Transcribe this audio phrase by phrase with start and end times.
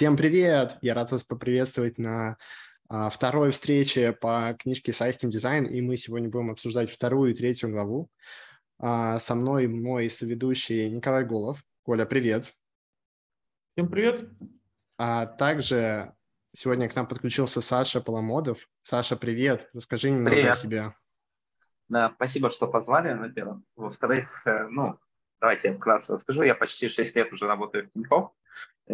[0.00, 0.78] Всем привет!
[0.80, 2.38] Я рад вас поприветствовать на
[2.88, 7.68] а, второй встрече по книжке System Design, и мы сегодня будем обсуждать вторую и третью
[7.68, 8.08] главу.
[8.78, 11.62] А, со мной мой соведущий Николай Голов.
[11.82, 12.50] Коля, привет!
[13.74, 14.26] Всем привет!
[14.96, 16.14] А также
[16.56, 18.56] сегодня к нам подключился Саша Поломодов.
[18.80, 19.68] Саша, привет!
[19.74, 20.54] Расскажи немного привет.
[20.54, 20.94] о себе.
[21.90, 23.58] Да, спасибо, что позвали, во-первых.
[23.76, 24.98] Во-вторых, э, ну,
[25.42, 26.42] давайте я вкратце расскажу.
[26.42, 28.30] Я почти 6 лет уже работаю в Тинькофф.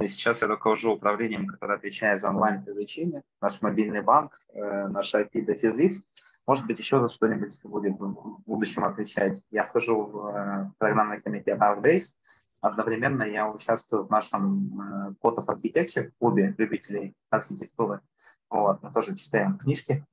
[0.05, 5.55] Сейчас я руковожу управлением, которое отвечает за онлайн-привлечение, наш мобильный банк, э, наш IP до
[5.55, 6.03] физлиц.
[6.47, 9.43] Может быть, еще за что-нибудь будет в будущем отвечать.
[9.51, 12.15] Я вхожу в э, программный комитет Days.
[12.61, 18.01] Одновременно я участвую в нашем Code of Architecture, клубе любителей архитектуры.
[18.51, 20.05] Вот, мы тоже читаем книжки.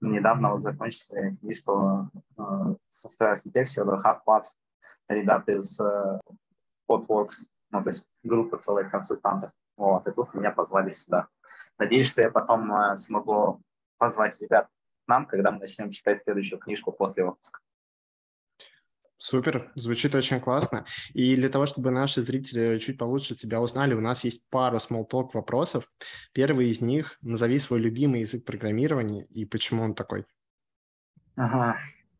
[0.00, 4.56] Недавно вот закончили книжку Software Architecture, Hard Parts,
[5.08, 5.78] ребята из
[6.88, 9.50] Podworks ну, то есть группа целых консультантов.
[9.76, 11.28] Вот, и тут меня позвали сюда.
[11.78, 13.62] Надеюсь, что я потом э, смогу
[13.96, 17.60] позвать ребят к нам, когда мы начнем читать следующую книжку после выпуска.
[19.16, 20.86] Супер, звучит очень классно.
[21.12, 25.06] И для того, чтобы наши зрители чуть получше тебя узнали, у нас есть пару small
[25.06, 25.84] talk вопросов.
[26.32, 30.24] Первый из них– назови свой любимый язык программирования и почему он такой.
[31.36, 31.76] Ага,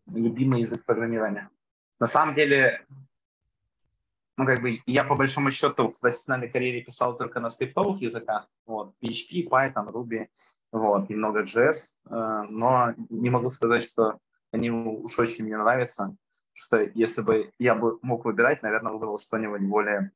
[0.07, 1.49] любимый язык программирования.
[1.99, 2.85] На самом деле,
[4.41, 8.49] ну, как бы я по большому счету в профессиональной карьере писал только на скриптовых языках,
[8.65, 10.29] вот, PHP, Python, Ruby,
[10.73, 11.75] вот, немного JS,
[12.09, 14.19] э, но не могу сказать, что
[14.51, 16.17] они уж очень мне нравятся,
[16.55, 20.11] что если бы я бы мог выбирать, наверное, выбрал что-нибудь более,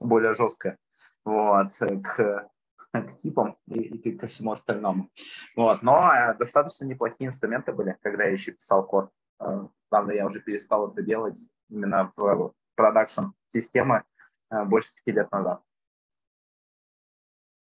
[0.00, 0.76] более жесткое,
[1.24, 2.50] вот, к,
[2.90, 5.10] к типам и, и ко всему остальному.
[5.54, 9.10] Вот, но э, достаточно неплохие инструменты были, когда я еще писал код.
[9.38, 14.04] Э, правда, я уже перестал это делать именно в продакшн системы
[14.50, 15.60] э, больше пяти лет назад.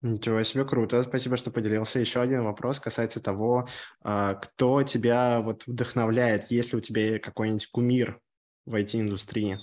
[0.01, 1.03] Ничего себе, круто.
[1.03, 1.99] Спасибо, что поделился.
[1.99, 3.67] Еще один вопрос касается того,
[4.01, 8.19] а, кто тебя вот вдохновляет, есть ли у тебя какой-нибудь кумир
[8.65, 9.59] в IT-индустрии?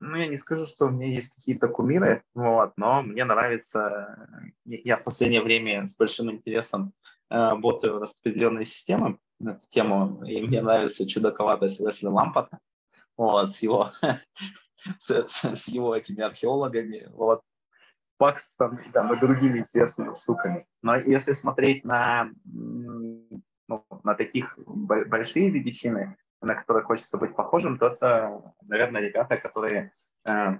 [0.00, 4.28] Ну, я не скажу, что у меня есть какие-то кумиры, вот, но мне нравится,
[4.64, 6.92] я в последнее время с большим интересом
[7.28, 12.60] э, работаю в распределенной системы на эту тему, и мне нравится чудаковатость Лесли Лампорта,
[13.18, 13.90] вот, с его,
[14.98, 17.42] с, с, с его этими археологами, вот,
[18.16, 20.66] Пакстон там, и другими интересными штуками.
[20.82, 27.86] Но если смотреть на, ну, на таких большие величины, на которые хочется быть похожим, то
[27.86, 29.92] это, наверное, ребята, которые
[30.26, 30.58] э,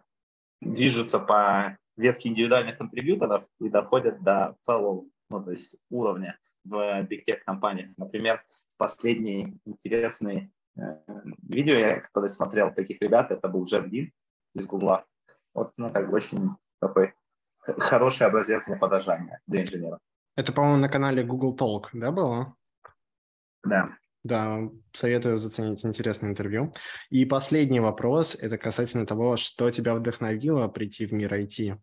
[0.60, 7.25] движутся по ветке индивидуальных контрибьюторов и доходят до целого ну, то есть уровня в Big
[7.26, 7.90] Tech компаниях.
[7.96, 8.42] Например,
[8.76, 10.50] последний интересный
[11.42, 14.12] видео, я когда смотрел таких ребят, это был Джефф Дин
[14.54, 15.04] из Гугла.
[15.54, 16.50] Вот, ну, как бы очень
[16.80, 17.14] такой
[17.58, 19.98] хороший образец для подражания для инженера.
[20.36, 22.54] Это, по-моему, на канале Google Talk, да, было?
[23.64, 23.90] Да.
[24.24, 26.72] Да, советую заценить интересное интервью.
[27.08, 31.78] И последний вопрос, это касательно того, что тебя вдохновило прийти в мир IT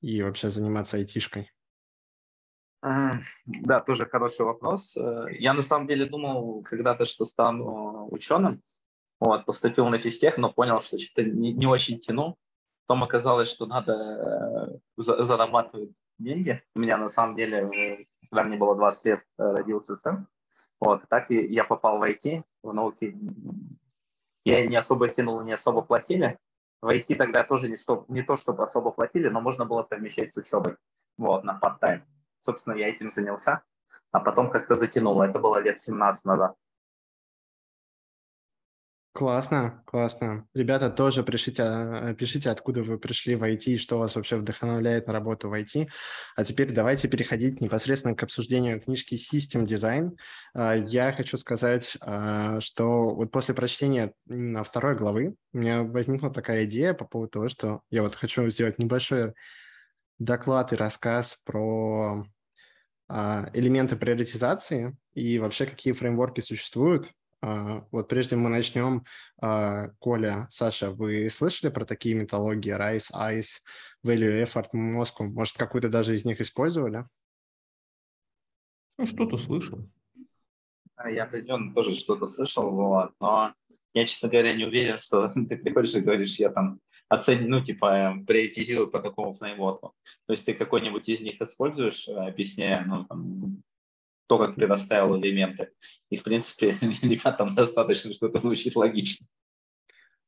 [0.00, 1.50] и вообще заниматься айтишкой.
[3.46, 4.96] Да, тоже хороший вопрос.
[4.96, 8.62] Э, я на самом деле думал когда-то, что стану ученым.
[9.18, 12.36] Вот, поступил на физтех, но понял, что что-то не, не очень тяну.
[12.86, 16.62] Потом оказалось, что надо э, за, зарабатывать деньги.
[16.76, 20.28] У меня на самом деле, когда мне было 20 лет, э, родился сын.
[20.78, 23.18] Вот, так и я попал в IT, в науке.
[24.44, 26.38] Я не особо тянул, не особо платили.
[26.80, 30.32] В IT тогда тоже не, что, не то, чтобы особо платили, но можно было совмещать
[30.32, 30.76] с учебой.
[31.16, 32.02] Вот, на part-time
[32.46, 33.62] собственно, я этим занялся,
[34.12, 35.24] а потом как-то затянуло.
[35.24, 36.56] Это было лет 17 назад.
[39.16, 40.46] Классно, классно.
[40.52, 45.06] Ребята, тоже пишите, а, пишите, откуда вы пришли в IT и что вас вообще вдохновляет
[45.06, 45.88] на работу в IT.
[46.36, 50.18] А теперь давайте переходить непосредственно к обсуждению книжки System Design.
[50.52, 56.30] А, я хочу сказать, а, что вот после прочтения на второй главы у меня возникла
[56.30, 59.32] такая идея по поводу того, что я вот хочу сделать небольшой
[60.18, 62.26] доклад и рассказ про
[63.08, 67.12] элементы приоритизации и вообще какие фреймворки существуют.
[67.42, 69.04] А, вот прежде мы начнем,
[69.40, 73.62] а, Коля, Саша, вы слышали про такие методологии RISE, ICE,
[74.04, 75.26] Value Effort, Moscow?
[75.26, 77.04] Может, какую-то даже из них использовали?
[78.98, 79.88] Ну, что-то слышал.
[81.04, 83.52] Я определенно тоже что-то слышал, вот, но
[83.92, 88.18] я, честно говоря, не уверен, что ты приходишь и говоришь, я там оцени, ну, типа,
[88.26, 89.94] приоритизируй по такому фреймворку.
[90.26, 93.62] То есть ты какой-нибудь из них используешь, объясняя, ну, там,
[94.26, 95.70] то, как ты расставил элементы.
[96.10, 99.26] И, в принципе, ребятам достаточно что-то звучит логично.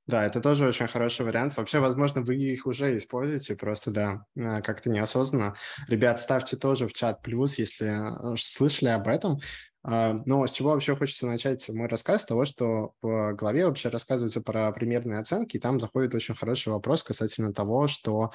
[0.08, 1.54] Да, это тоже очень хороший вариант.
[1.56, 5.54] Вообще, возможно, вы их уже используете, просто, да, э, как-то неосознанно.
[5.86, 9.40] Ребят, ставьте тоже в чат плюс, если э, слышали об этом.
[9.90, 12.20] А, но с чего вообще хочется начать мой рассказ?
[12.22, 16.74] С того, что в главе вообще рассказывается про примерные оценки, и там заходит очень хороший
[16.74, 18.32] вопрос касательно того, что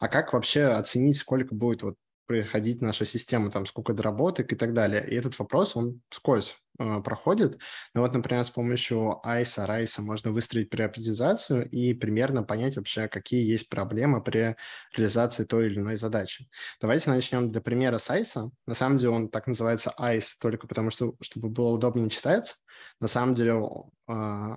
[0.00, 1.96] а как вообще оценить, сколько будет вот
[2.26, 5.06] происходить наша система, там, сколько доработок и так далее.
[5.08, 7.58] И этот вопрос, он скользь э, проходит.
[7.94, 13.46] Ну вот, например, с помощью ICE, RICE можно выстроить приоритизацию и примерно понять вообще, какие
[13.46, 14.56] есть проблемы при
[14.96, 16.48] реализации той или иной задачи.
[16.80, 18.50] Давайте начнем для примера с ICE.
[18.66, 22.54] На самом деле он так называется ICE только потому, что, чтобы было удобнее читать.
[23.00, 23.60] На самом деле
[24.08, 24.56] э,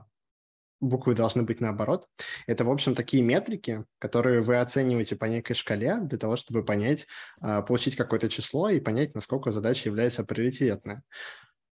[0.79, 2.07] буквы должны быть наоборот.
[2.45, 7.07] Это, в общем, такие метрики, которые вы оцениваете по некой шкале для того, чтобы понять,
[7.39, 10.97] а, получить какое-то число и понять, насколько задача является приоритетной.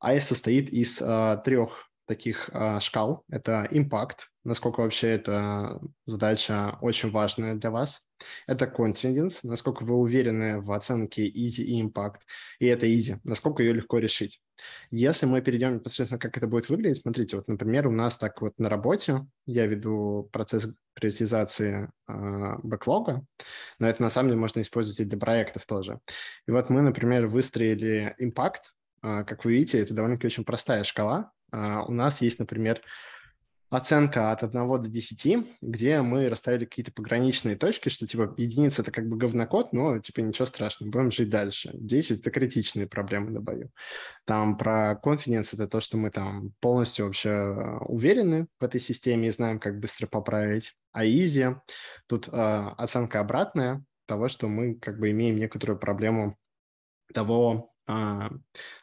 [0.04, 3.24] AIS состоит из а, трех таких а, шкал.
[3.30, 8.02] Это импакт, насколько вообще эта задача очень важная для вас.
[8.48, 12.22] Это confidence, насколько вы уверены в оценке easy и impact.
[12.58, 14.42] И это easy, насколько ее легко решить.
[14.90, 18.58] Если мы перейдем непосредственно, как это будет выглядеть, смотрите, вот, например, у нас так вот
[18.58, 23.24] на работе я веду процесс приоритизации э, бэклога,
[23.78, 26.00] но это на самом деле можно использовать и для проектов тоже.
[26.48, 28.74] И вот мы, например, выстроили impact,
[29.04, 32.82] э, как вы видите, это довольно-таки очень простая шкала, а, у нас есть, например,
[33.70, 38.92] оценка от 1 до 10, где мы расставили какие-то пограничные точки, что типа единица это
[38.92, 41.72] как бы говнокод, но типа ничего страшного, будем жить дальше.
[41.74, 43.70] 10 это критичные проблемы на бою.
[44.26, 49.28] Там про confidence это то, что мы там полностью вообще а, уверены в этой системе
[49.28, 50.74] и знаем, как быстро поправить.
[50.92, 51.56] А easy
[52.08, 56.36] тут э, оценка обратная того, что мы как бы имеем некоторую проблему
[57.14, 58.30] того, а,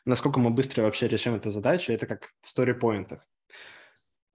[0.04, 3.24] насколько мы быстро вообще решим эту задачу, это как в сторипоинтах.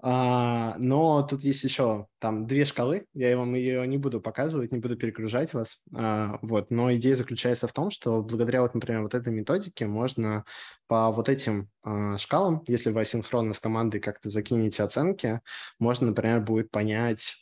[0.02, 4.80] А, но тут есть еще там две шкалы, я вам ее не буду показывать, не
[4.80, 9.14] буду перегружать вас, а, вот, но идея заключается в том, что благодаря вот, например, вот
[9.14, 10.46] этой методике можно
[10.88, 11.70] по вот этим
[12.18, 15.42] шкалам, если вы асинхронно с командой как-то закинете оценки,
[15.80, 17.42] можно, например, будет понять,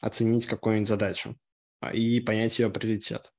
[0.00, 1.36] оценить какую-нибудь задачу
[1.92, 3.32] и понять ее приоритет.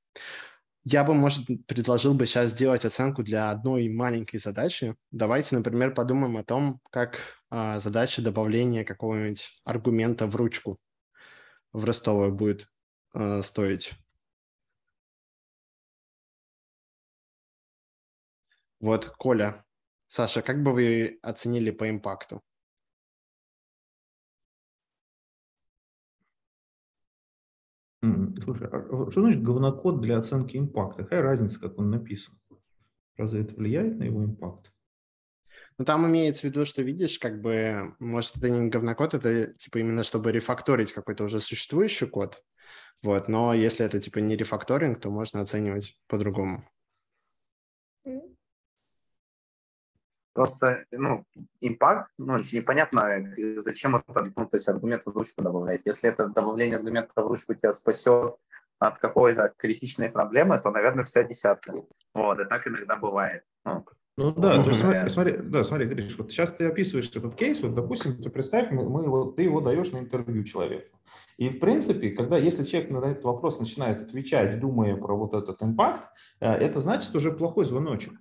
[0.88, 4.96] Я бы, может, предложил бы сейчас сделать оценку для одной маленькой задачи.
[5.12, 7.18] Давайте, например, подумаем о том, как
[7.50, 10.78] а, задача добавления какого-нибудь аргумента в ручку
[11.74, 12.70] в ростовую будет
[13.14, 13.94] а, стоить.
[18.80, 19.66] Вот, Коля,
[20.08, 22.42] Саша, как бы вы оценили по импакту?
[28.42, 31.04] Слушай, а что значит говнокод для оценки импакта?
[31.04, 32.38] Какая разница, как он написан?
[33.18, 34.72] Разве это влияет на его импакт?
[35.78, 39.80] Ну, там имеется в виду, что видишь, как бы, может, это не говнокод, это типа
[39.80, 42.42] именно чтобы рефакторить какой-то уже существующий код.
[43.04, 46.68] Вот, но если это типа не рефакторинг, то можно оценивать по-другому.
[50.36, 51.24] Просто, ну,
[51.62, 55.84] импакт, ну, непонятно, зачем это, ну, то есть аргумент в ручку добавлять.
[55.86, 58.36] Если это добавление аргумента в ручку тебя спасет
[58.78, 61.74] от какой-то критичной проблемы, то, наверное, вся десятка.
[62.14, 63.44] Вот, и так иногда бывает.
[63.64, 63.86] Ну,
[64.18, 67.62] ну да, то есть, смотри, смотри, да, смотри, Гриш, вот сейчас ты описываешь этот кейс,
[67.62, 70.98] вот, допустим, ты представь, мы, мы его, ты его даешь на интервью человеку.
[71.38, 75.64] И, в принципе, когда, если человек на этот вопрос начинает отвечать, думая про вот этот
[75.64, 76.10] импакт,
[76.42, 78.12] э, это значит уже плохой звоночек.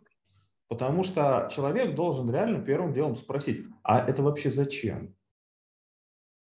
[0.69, 5.15] Потому что человек должен реально первым делом спросить, а это вообще зачем?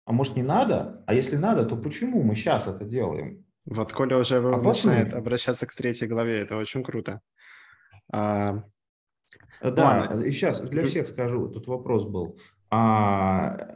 [0.06, 1.04] А может не надо?
[1.06, 3.46] А если надо, то почему мы сейчас это делаем?
[3.66, 5.20] Вот Коля уже а начинает потом...
[5.20, 7.22] обращаться к третьей главе, это очень круто.
[8.12, 8.64] А...
[9.62, 10.24] Да, Ладно.
[10.24, 12.40] и сейчас для всех скажу, тут вопрос был.
[12.70, 13.76] А,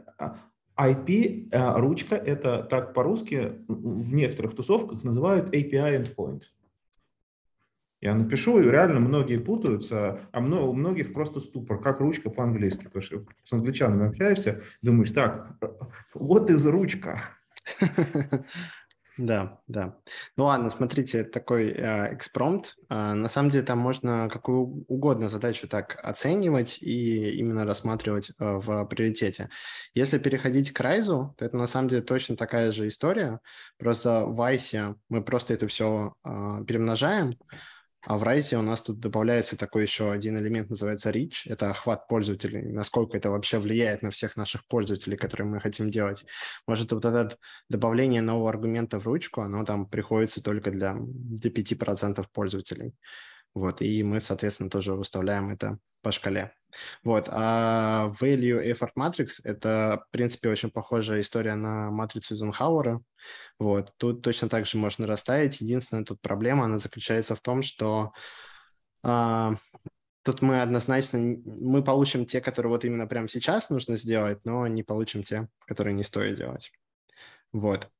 [0.78, 6.42] IP, а, ручка, это так по-русски в некоторых тусовках называют API endpoint.
[8.02, 12.84] Я напишу, и реально многие путаются, а у многих просто ступор, как ручка по-английски.
[12.84, 15.56] Потому что с англичанами общаешься, думаешь, так,
[16.12, 17.22] вот из ручка.
[19.18, 19.98] Да, да.
[20.38, 22.76] Ну ладно, смотрите, такой э, экспромт.
[22.88, 28.34] Э, на самом деле там можно какую угодно задачу так оценивать и именно рассматривать э,
[28.38, 29.50] в приоритете.
[29.92, 33.40] Если переходить к Райзу, то это на самом деле точно такая же история.
[33.78, 37.36] Просто в Вайсе мы просто это все э, перемножаем,
[38.04, 41.42] а в Rise у нас тут добавляется такой еще один элемент, называется reach.
[41.46, 46.24] Это охват пользователей, насколько это вообще влияет на всех наших пользователей, которые мы хотим делать.
[46.66, 47.36] Может, вот это
[47.68, 52.94] добавление нового аргумента в ручку, оно там приходится только для, для 5% пользователей.
[53.54, 56.52] Вот, и мы, соответственно, тоже выставляем это по шкале.
[57.04, 63.00] Вот, а Value Effort Matrix– это, в принципе, очень похожая история на матрицу Эйзенхауэра.
[63.58, 65.60] Вот, тут точно так же можно расставить.
[65.60, 68.12] Единственная тут проблема, она заключается в том, что
[69.02, 69.54] а,
[70.22, 74.82] тут мы однозначно, мы получим те, которые вот именно прямо сейчас нужно сделать, но не
[74.82, 76.72] получим те, которые не стоит делать.
[77.52, 77.90] Вот.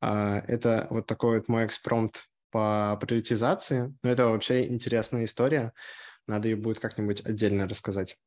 [0.00, 3.92] А, это вот такой вот мой экспромт по приоритизации.
[4.02, 5.72] Но это вообще интересная история.
[6.26, 8.18] Надо ее будет как-нибудь отдельно рассказать.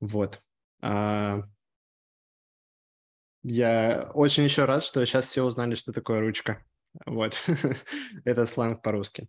[0.00, 0.42] Вот.
[0.80, 1.42] А,
[3.42, 6.64] я очень еще рад, что сейчас все узнали, что такое ручка.
[7.06, 7.34] Вот.
[8.24, 9.28] это сленг по-русски.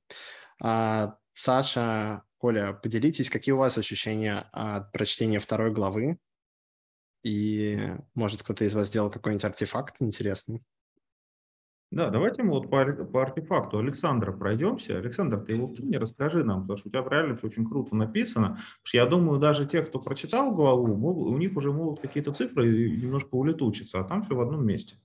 [0.61, 6.17] А, Саша, Коля, поделитесь, какие у вас ощущения от прочтения второй главы?
[7.23, 7.77] И,
[8.13, 10.63] может, кто-то из вас сделал какой-нибудь артефакт интересный?
[11.91, 14.98] Да, давайте мы вот по, по артефакту Александра пройдемся.
[14.98, 18.50] Александр, ты его мне расскажи нам, потому что у тебя правильно все очень круто написано.
[18.50, 20.93] Потому что я думаю, даже те, кто прочитал главу,
[21.25, 24.98] у них уже могут какие-то цифры немножко улетучиться, а там все в одном месте.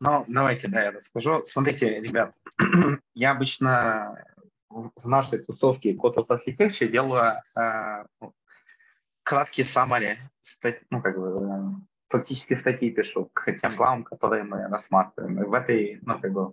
[0.00, 1.44] Ну, давайте, да, я расскажу.
[1.46, 2.34] Смотрите, ребят,
[3.14, 4.24] я обычно
[4.68, 8.34] в нашей тусовке Code of Architecture делаю э, ну,
[9.22, 10.16] краткий summary,
[10.90, 11.76] ну, как бы,
[12.08, 15.42] фактически статьи пишу к тем главам, которые мы рассматриваем.
[15.42, 16.52] И в этой, ну, как бы,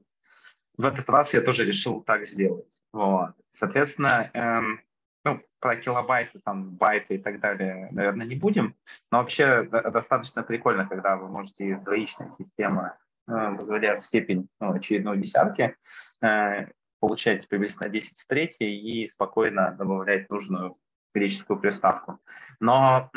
[0.78, 2.82] в этот раз я тоже решил так сделать.
[2.94, 3.34] Вот.
[3.50, 4.82] Соответственно, эм,
[5.24, 8.76] ну, про килобайты, там, байты и так далее, наверное, не будем.
[9.12, 12.94] Но вообще достаточно прикольно, когда вы можете из двоичной системы,
[13.28, 15.76] э, возводя в степень ну, очередной десятки,
[16.22, 16.68] э,
[17.00, 20.76] получать приблизительно 10 в третьей и спокойно добавлять нужную
[21.14, 22.20] греческую приставку.
[22.60, 23.12] Но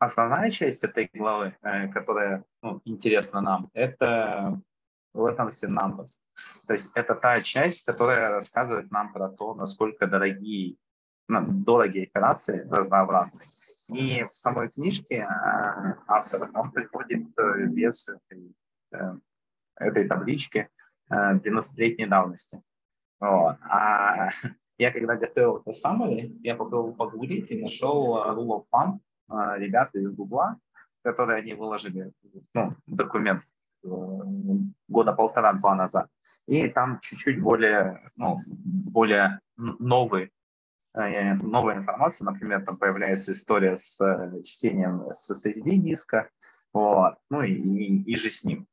[0.00, 4.60] основная часть этой главы, э, которая ну, интересна нам, это
[5.14, 6.18] latency numbers.
[6.66, 10.76] То есть это та часть, которая рассказывает нам про то, насколько дорогие,
[11.28, 13.42] ну, дорогие операции разнообразны.
[13.88, 18.56] И в самой книжке э, автор он приходит э, без этой,
[19.76, 20.68] этой таблички
[21.10, 22.62] 90-летней давности.
[23.18, 23.56] Вот.
[23.68, 24.30] А
[24.78, 29.00] я когда готовил это summary, я попробовал погуглить и нашел rule of thumb,
[29.30, 30.58] ребята из Гугла,
[31.02, 32.12] которые они выложили
[32.54, 33.42] ну, документ
[33.84, 33.88] э,
[34.88, 36.08] года полтора-два назад.
[36.46, 38.36] И там чуть-чуть более, ну,
[38.90, 40.32] более новый,
[40.94, 42.24] э, новая информация.
[42.24, 46.30] Например, там появляется история с э, чтением SSD диска,
[46.72, 48.66] вот, ну и, и, и же с ним.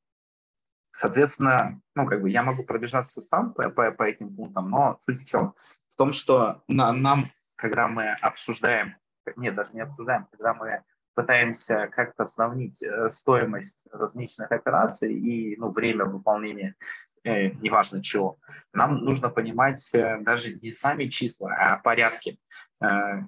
[0.92, 5.22] Соответственно, ну, как бы я могу пробежаться сам по, по, по этим пунктам, но суть
[5.22, 5.54] в чем?
[5.88, 8.96] В том, что на, нам, когда мы обсуждаем
[9.36, 15.72] нет, даже не обсуждаем, когда мы пытаемся как-то сравнить э, стоимость различных операций и ну,
[15.72, 16.76] время выполнения,
[17.24, 18.38] э, неважно чего,
[18.72, 22.40] нам нужно понимать э, даже не сами числа, а порядки.
[22.84, 23.24] Э,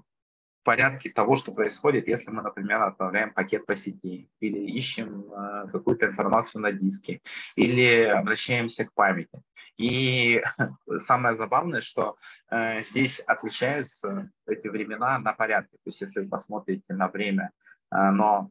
[0.63, 6.07] порядке того, что происходит, если мы, например, отправляем пакет по сети, или ищем э, какую-то
[6.07, 7.21] информацию на диске,
[7.55, 9.41] или обращаемся к памяти.
[9.77, 10.41] И
[10.97, 12.17] самое забавное, что
[12.49, 15.77] э, здесь отличаются эти времена на порядке.
[15.77, 17.51] То есть если вы посмотрите на время,
[17.91, 18.49] э, но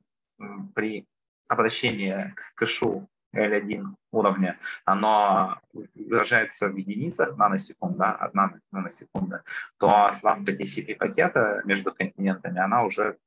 [0.74, 1.06] при
[1.48, 9.44] обращении к кэшу L1 уровня, оно выражается в единицах наносекунд, да, одна наносекунда,
[9.78, 13.18] то рамка TCP-пакета между континентами, она уже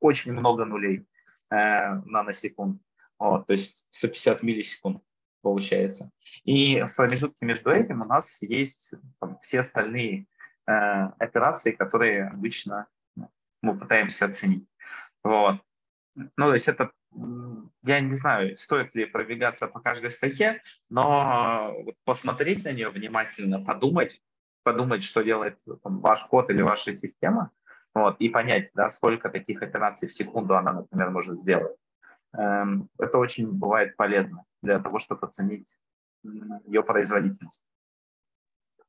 [0.00, 1.06] очень много нулей
[1.50, 2.80] э, наносекунд.
[3.18, 5.02] Вот, то есть 150 миллисекунд
[5.42, 6.10] получается.
[6.44, 10.26] И в промежутке между этим у нас есть там, все остальные
[10.66, 13.30] э, операции, которые обычно ну,
[13.62, 14.66] мы пытаемся оценить.
[15.22, 15.60] Вот.
[16.14, 16.92] Ну, то есть это
[17.82, 24.20] я не знаю, стоит ли пробегаться по каждой статье, но посмотреть на нее внимательно, подумать,
[24.62, 27.50] подумать, что делает там, ваш код или ваша система,
[27.94, 31.76] вот, и понять, да, сколько таких операций в секунду она, например, может сделать.
[32.36, 35.68] Эм, это очень бывает полезно для того, чтобы оценить
[36.66, 37.64] ее производительность.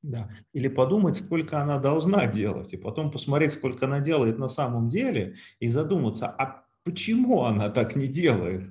[0.02, 0.30] Да.
[0.54, 5.36] Или подумать, сколько она должна делать, и потом посмотреть, сколько она делает на самом деле,
[5.60, 8.70] и задуматься, а почему она так не делает.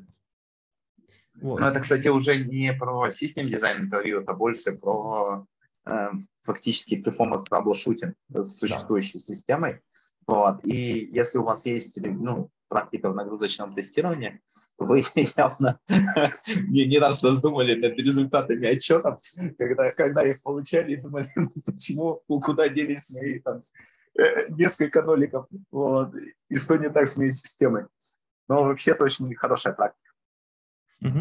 [1.35, 1.61] Вот.
[1.61, 5.47] Ну, это, кстати, уже не про систем дизайн интервью, это больше про
[5.85, 6.09] э,
[6.43, 9.25] фактически performance troubleshooting с существующей да.
[9.25, 9.81] системой.
[10.27, 10.65] Вот.
[10.65, 14.41] И если у вас есть ну, практика в нагрузочном тестировании,
[14.79, 15.03] вы
[15.37, 15.79] явно
[16.69, 19.21] не, не раз раздумали над результатами отчетов,
[19.57, 21.31] когда, когда их получали, и думали,
[21.67, 23.61] почему, куда делись мои там,
[24.19, 26.17] э, несколько ноликов, вот,
[26.49, 27.85] и что не так с моей системой.
[28.49, 30.11] Но вообще это очень хорошая практика.
[31.01, 31.21] Угу.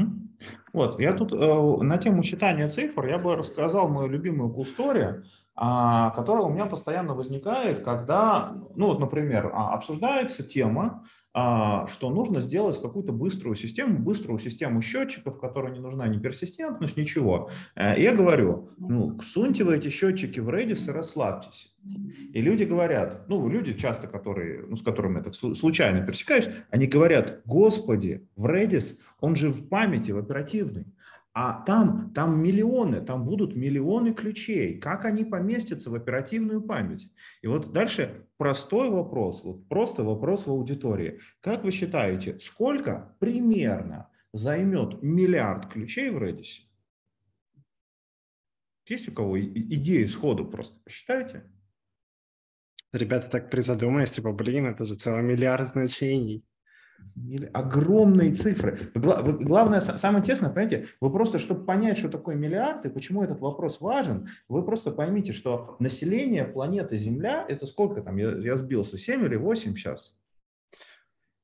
[0.73, 5.23] Вот, я тут э, на тему читания цифр я бы рассказал мою любимую а,
[5.55, 11.03] которая у меня постоянно возникает, когда, ну вот, например, а, обсуждается тема,
[11.35, 16.95] а, что нужно сделать какую-то быструю систему, быструю систему счетчиков, которая не нужна ни персистентность,
[16.95, 17.49] ничего.
[17.75, 21.73] Э, я говорю, ну, суньте вы эти счетчики в Redis и расслабьтесь.
[22.33, 26.85] И люди говорят, ну, люди часто, которые, ну, с которыми я так случайно пересекаюсь, они
[26.85, 30.85] говорят, господи, в Redis, он же в памяти, в оперативной.
[31.35, 34.79] А там, там миллионы, там будут миллионы ключей.
[34.79, 37.11] Как они поместятся в оперативную память?
[37.41, 41.19] И вот дальше простой вопрос, вот просто вопрос в аудитории.
[41.41, 46.67] Как вы считаете, сколько примерно займет миллиард ключей в Redis?
[48.87, 50.77] Есть у кого идеи сходу просто?
[50.83, 51.49] Посчитайте.
[52.91, 56.45] Ребята так призадумались, типа, блин, это же целый миллиард значений.
[57.53, 58.91] Огромные цифры.
[58.93, 63.81] Главное, самое интересное, понимаете, вы просто, чтобы понять, что такое миллиард и почему этот вопрос
[63.81, 69.25] важен, вы просто поймите, что население планеты Земля, это сколько там, я, я сбился, 7
[69.25, 70.15] или 8 сейчас?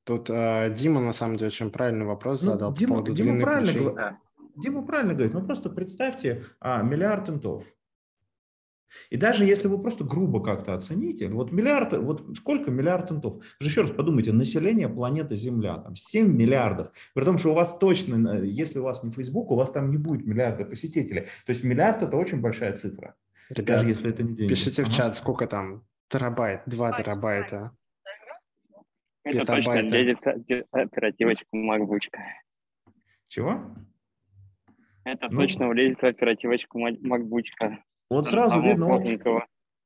[0.04, 3.40] Тут э, Дима, на самом деле, очень правильный вопрос ну, задал Дима, по поводу Дима
[3.40, 3.94] правильно, ключей.
[4.56, 7.64] Дима правильно говорит, ну просто представьте а, миллиард интов.
[9.10, 13.36] И даже если вы просто грубо как-то оцените, вот миллиард, вот сколько миллиард интов?
[13.36, 17.54] Вы же еще раз подумайте, население планеты Земля, там 7 миллиардов, при том, что у
[17.54, 21.22] вас точно, если у вас не Facebook, у вас там не будет миллиарда посетителей.
[21.46, 23.14] То есть миллиард это очень большая цифра.
[23.50, 24.48] Ребят, даже если это не деньги.
[24.48, 24.90] Пишите ага.
[24.90, 27.72] в чат, сколько там терабайт, 2 терабайта.
[29.24, 30.18] Это точно лезет
[30.70, 32.00] оперативочку MacBook.
[33.28, 33.60] Чего?
[35.04, 37.44] Это ну, точно влезет в оперативочку MacBook.
[38.10, 39.00] Вот сразу видно,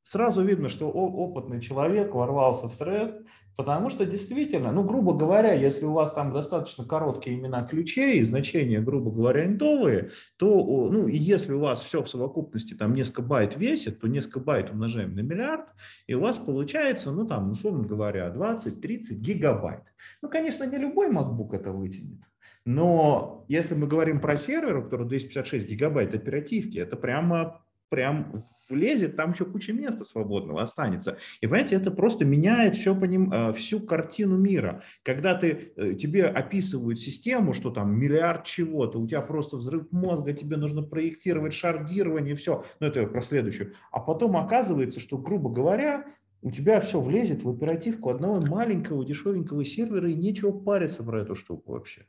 [0.02, 3.26] сразу видно, что опытный человек ворвался в тред,
[3.56, 8.80] потому что действительно, ну, грубо говоря, если у вас там достаточно короткие имена ключей, значения,
[8.80, 13.56] грубо говоря, интовые, то, ну, и если у вас все в совокупности там несколько байт
[13.56, 15.68] весит, то несколько байт умножаем на миллиард,
[16.06, 19.84] и у вас получается, ну, там, условно говоря, 20-30 гигабайт.
[20.22, 22.22] Ну, конечно, не любой MacBook это вытянет.
[22.64, 27.60] Но если мы говорим про сервер, у которого 256 гигабайт оперативки, это прямо
[27.94, 31.16] прям влезет, там еще куча места свободного останется.
[31.40, 34.82] И понимаете, это просто меняет все по ним, э, всю картину мира.
[35.04, 40.32] Когда ты, э, тебе описывают систему, что там миллиард чего-то, у тебя просто взрыв мозга,
[40.32, 42.64] тебе нужно проектировать шардирование, все.
[42.80, 43.74] Ну, это про следующую.
[43.92, 46.06] А потом оказывается, что, грубо говоря,
[46.42, 51.36] у тебя все влезет в оперативку одного маленького дешевенького сервера, и нечего париться про эту
[51.36, 52.08] штуку вообще.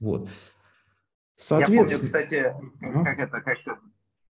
[0.00, 0.28] Вот.
[1.36, 1.78] Соответственно...
[1.78, 3.56] Я помню, кстати, как это, как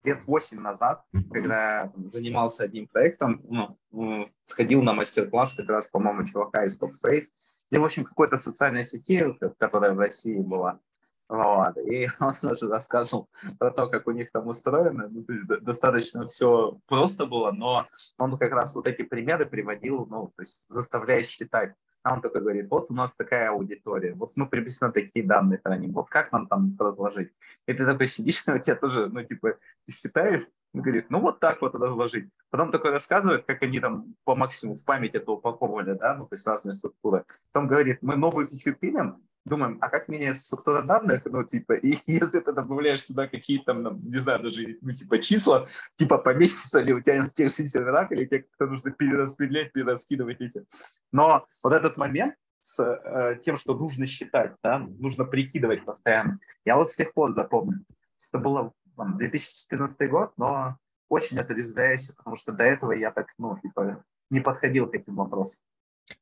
[0.07, 3.43] лет 8 назад, когда занимался одним проектом,
[3.91, 7.27] ну, сходил на мастер-класс как раз, по-моему, чувака из TopFace,
[7.71, 9.25] или, в общем, какой-то социальной сети,
[9.59, 10.81] которая в России была.
[11.29, 11.77] Вот.
[11.79, 15.09] И он тоже рассказывал про то, как у них там устроено.
[15.11, 17.87] Ну, то есть достаточно все просто было, но
[18.19, 21.75] он как раз вот эти примеры приводил, ну, то есть заставляя считать
[22.07, 25.91] а он такой говорит, вот у нас такая аудитория, вот мы приблизительно такие данные храним,
[25.91, 27.33] вот как нам там разложить?
[27.67, 30.47] И ты такой сидишь, у тебя тоже, ну, типа, ты считаешь,
[30.83, 32.29] говорит, ну, вот так вот разложить.
[32.51, 36.35] Потом такой рассказывает, как они там по максимуму в память это упаковывали, да, ну, то
[36.35, 37.25] есть разные структуры.
[37.53, 41.97] Потом говорит, мы новую фичу пилим, думаем, а как меняется структура данных, ну, типа, и
[42.07, 46.93] если ты добавляешь сюда какие-то, там, не знаю, даже, ну, типа, числа, типа, поместится ли
[46.93, 50.67] у тебя на тех же серверах, или тебе как-то нужно перераспределять, перераскидывать эти.
[51.13, 56.77] Но вот этот момент с э, тем, что нужно считать, да, нужно прикидывать постоянно, я
[56.77, 57.85] вот с тех пор запомнил.
[58.29, 60.77] Это было там, 2014 год, но
[61.09, 65.65] очень отрезвляюще, потому что до этого я так, ну, типа, не подходил к этим вопросам.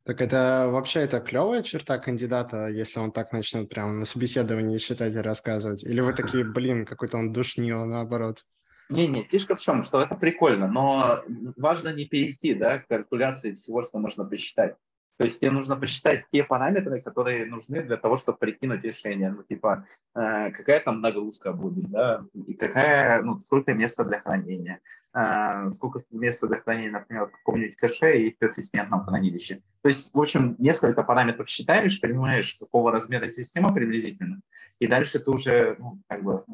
[0.05, 5.15] Так это вообще это клевая черта кандидата, если он так начнет прямо на собеседовании считать
[5.15, 5.85] и рассказывать?
[5.85, 8.45] Или вы такие, блин, какой-то он душнил, наоборот?
[8.91, 11.23] Не-не, фишка в чем, что это прикольно, но
[11.57, 14.77] важно не перейти да, к калькуляции всего, что можно посчитать.
[15.17, 19.31] То есть тебе нужно посчитать те параметры, которые нужны для того, чтобы прикинуть решение.
[19.31, 24.81] Ну, типа, э, какая там нагрузка будет, да, и какая, ну, сколько места для хранения,
[25.15, 29.61] э, сколько места для хранения, например, в каком-нибудь кэше и в персистентном хранилище.
[29.83, 34.41] То есть, в общем, несколько параметров считаешь, понимаешь, какого размера система приблизительно,
[34.81, 36.45] и дальше ты уже, ну, как бы,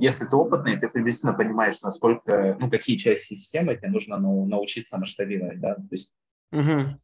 [0.00, 4.98] если ты опытный, ты приблизительно понимаешь, насколько, ну, какие части системы тебе нужно ну, научиться
[4.98, 6.12] масштабировать, да, то есть
[6.54, 7.00] Угу.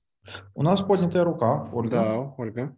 [0.54, 1.90] У нас поднятая рука, Ольга.
[1.90, 2.76] Да, Ольга.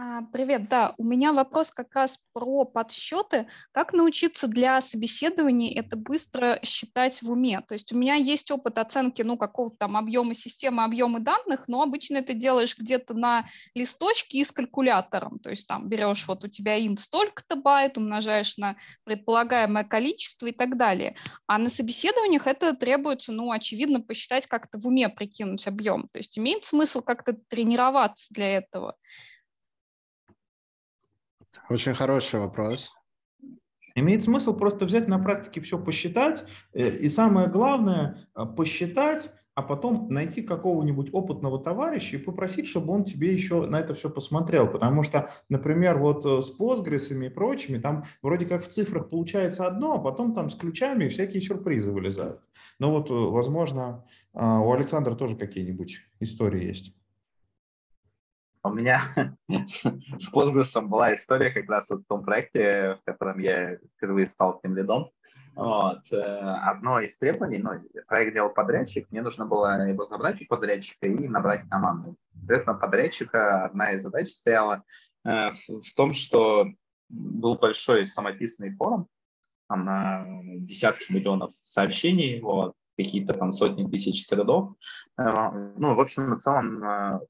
[0.00, 3.48] А, привет, да, у меня вопрос как раз про подсчеты.
[3.72, 7.62] Как научиться для собеседований это быстро считать в уме?
[7.66, 11.82] То есть у меня есть опыт оценки, ну, какого-то там объема системы, объема данных, но
[11.82, 15.40] обычно это делаешь где-то на листочке и с калькулятором.
[15.40, 20.52] То есть там берешь, вот у тебя int столько-то байт, умножаешь на предполагаемое количество и
[20.52, 21.16] так далее.
[21.48, 26.06] А на собеседованиях это требуется, ну, очевидно, посчитать как-то в уме, прикинуть объем.
[26.12, 28.94] То есть имеет смысл как-то тренироваться для этого.
[31.68, 32.92] Очень хороший вопрос.
[33.94, 39.62] Имеет смысл просто взять на практике все посчитать, э, и самое главное, э, посчитать, а
[39.62, 44.68] потом найти какого-нибудь опытного товарища и попросить, чтобы он тебе еще на это все посмотрел.
[44.68, 49.66] Потому что, например, вот э, с Postgres и прочими, там вроде как в цифрах получается
[49.66, 52.40] одно, а потом там с ключами всякие сюрпризы вылезают.
[52.78, 56.97] Но вот, возможно, у Александра тоже какие-нибудь истории есть.
[58.62, 59.00] У меня
[59.48, 64.76] с Postgres была история как раз в том проекте, в котором я впервые стал тем
[64.76, 65.10] лидом.
[65.54, 66.00] Вот.
[66.12, 67.70] Э, одно из требований, ну,
[68.06, 72.16] проект делал подрядчик, мне нужно было его забрать у подрядчика и набрать команду.
[72.34, 74.84] Соответственно, подрядчика одна из задач стояла
[75.24, 76.68] э, в том, что
[77.08, 79.08] был большой самописный форум,
[79.68, 80.26] там на
[80.58, 84.74] десятки миллионов сообщений, вот, какие-то там сотни тысяч трудов.
[85.18, 87.20] Э, ну, в общем, в целом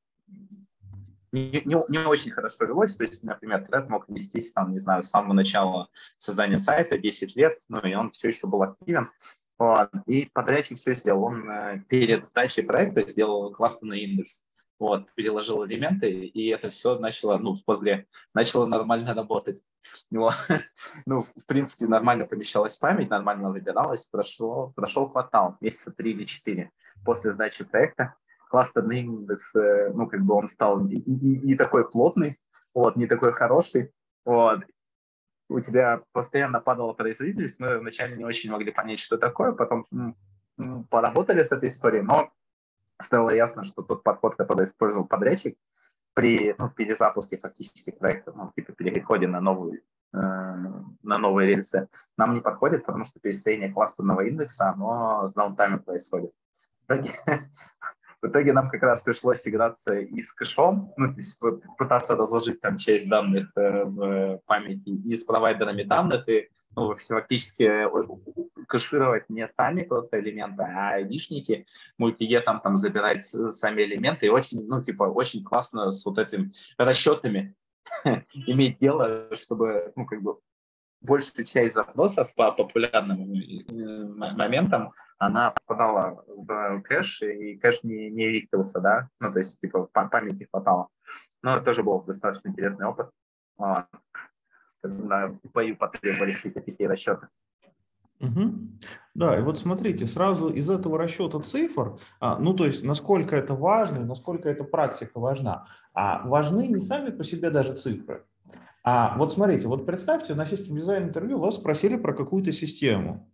[1.33, 2.97] не, не, не очень хорошо велось.
[2.97, 7.37] То есть, например, тред мог вестись, там, не знаю, с самого начала создания сайта, 10
[7.37, 9.09] лет, ну и он все еще был активен.
[9.59, 9.91] Вот.
[10.07, 11.25] И подрядчик все сделал.
[11.25, 14.45] Он э, перед сдачей проекта сделал классный индекс.
[14.79, 19.61] Вот, переложил элементы, и это все начало, ну, Postgre, начало нормально работать.
[20.11, 20.35] Вот.
[21.07, 24.07] Ну, в принципе, нормально помещалась память, нормально выбиралась.
[24.07, 26.71] Прошло, прошел квартал, месяца три или четыре
[27.05, 28.15] после сдачи проекта
[28.49, 32.39] кластерный индекс, э, ну, как бы он стал не, такой плотный,
[32.75, 33.93] вот, не такой хороший,
[34.25, 34.61] вот,
[35.49, 39.87] у тебя постоянно падала производительность, мы вначале не очень могли понять, что такое, потом
[40.91, 42.31] поработали с этой историей, но
[43.01, 45.57] стало ясно, что тот подход, который использовал подрядчик
[46.15, 49.83] при ну, перезапуске фактически проекта, ну, типа переходе на новую
[50.13, 55.81] э, на новые рельсы, нам не подходит, потому что перестроение кластерного индекса, оно с даунтаймом
[55.81, 56.33] происходит.
[56.81, 57.13] В итоге
[58.21, 61.41] в итоге нам как раз пришлось играться и с кэшом, ну, то есть
[61.77, 67.63] пытаться разложить там часть данных э, в памяти и с провайдерами данных, и ну, фактически
[67.63, 67.89] э,
[68.67, 74.83] кэшировать не сами просто элементы, а айдишники, мультигетом там забирать сами элементы, и очень, ну,
[74.83, 77.55] типа, очень классно с вот этим расчетами
[78.35, 80.39] иметь дело, чтобы, ну, как бы,
[81.01, 88.29] большая часть запросов по популярным э, моментам она попадала в кэш, и кэш не, не
[88.29, 90.89] виктился, да, ну, то есть, типа, памяти хватало.
[91.43, 93.11] Но это тоже был достаточно интересный опыт.
[94.81, 97.29] Когда бою потребовались эти такие расчеты.
[98.21, 98.53] Угу.
[99.15, 103.55] Да, и вот смотрите, сразу из этого расчета цифр, а, ну то есть насколько это
[103.55, 108.25] важно, насколько эта практика важна, а важны не сами по себе даже цифры.
[108.83, 113.28] А вот смотрите, вот представьте, на систем дизайн интервью вас спросили про какую-то систему.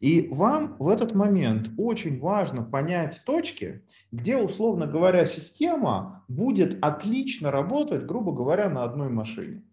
[0.00, 7.50] И вам в этот момент очень важно понять точки, где, условно говоря, система будет отлично
[7.50, 9.64] работать, грубо говоря, на одной машине.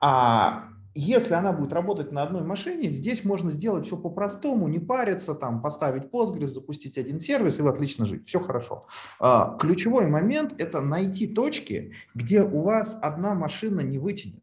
[0.00, 5.34] А если она будет работать на одной машине, здесь можно сделать все по-простому, не париться,
[5.34, 8.26] там, поставить Postgres, запустить один сервис и отлично жить.
[8.26, 8.86] Все хорошо.
[9.18, 14.42] А, ключевой момент– это найти точки, где у вас одна машина не вытянет.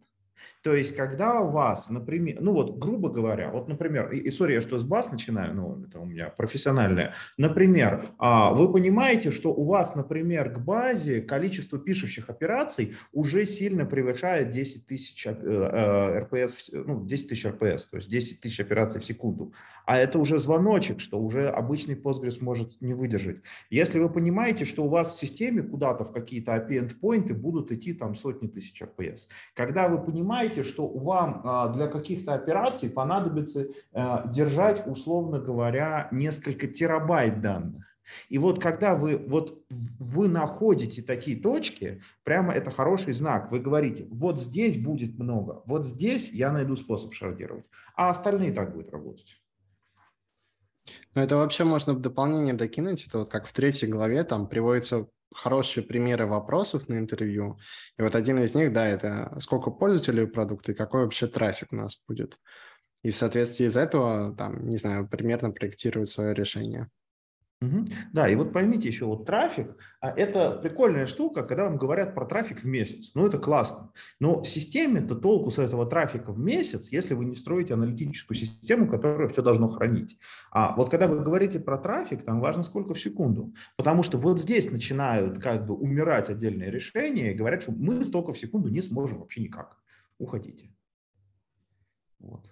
[0.67, 4.55] То есть, когда у вас, например, ну вот, грубо говоря, вот, например, и, и сори,
[4.55, 7.13] я что с бас начинаю, ну, это у меня профессиональное.
[7.37, 13.85] Например, а, вы понимаете, что у вас, например, к базе количество пишущих операций уже сильно
[13.85, 18.99] превышает 10 тысяч э, э, РПС, ну, 10 тысяч РПС, то есть 10 тысяч операций
[18.99, 19.53] в секунду.
[19.85, 23.37] А это уже звоночек, что уже обычный Postgres может не выдержать.
[23.69, 28.15] Если вы понимаете, что у вас в системе куда-то в какие-то API-эндпоинты будут идти там
[28.15, 29.29] сотни тысяч РПС.
[29.53, 36.07] Когда вы понимаете, понимаете, что вам а, для каких-то операций понадобится э, держать, условно говоря,
[36.11, 37.85] несколько терабайт данных.
[38.29, 39.65] И вот когда вы, вот
[39.99, 43.51] вы находите такие точки, прямо это хороший знак.
[43.51, 47.65] Вы говорите, вот здесь будет много, вот здесь я найду способ шардировать,
[47.95, 49.41] а остальные так будут работать.
[51.15, 53.05] Ну, это вообще можно в дополнение докинуть.
[53.07, 57.59] Это вот как в третьей главе там приводится хорошие примеры вопросов на интервью.
[57.97, 61.71] И вот один из них, да, это сколько пользователей у продукта и какой вообще трафик
[61.71, 62.39] у нас будет.
[63.03, 66.89] И в соответствии из этого, там, не знаю, примерно проектировать свое решение.
[68.13, 72.25] Да, и вот поймите еще, вот трафик, а это прикольная штука, когда вам говорят про
[72.25, 73.11] трафик в месяц.
[73.15, 73.91] Ну, это классно.
[74.19, 79.27] Но системе-то толку с этого трафика в месяц, если вы не строите аналитическую систему, которая
[79.27, 80.19] все должно хранить.
[80.51, 83.53] А вот когда вы говорите про трафик, там важно сколько в секунду.
[83.75, 88.33] Потому что вот здесь начинают как бы умирать отдельные решения и говорят, что мы столько
[88.33, 89.77] в секунду не сможем вообще никак.
[90.19, 90.69] Уходите.
[92.19, 92.51] Вот.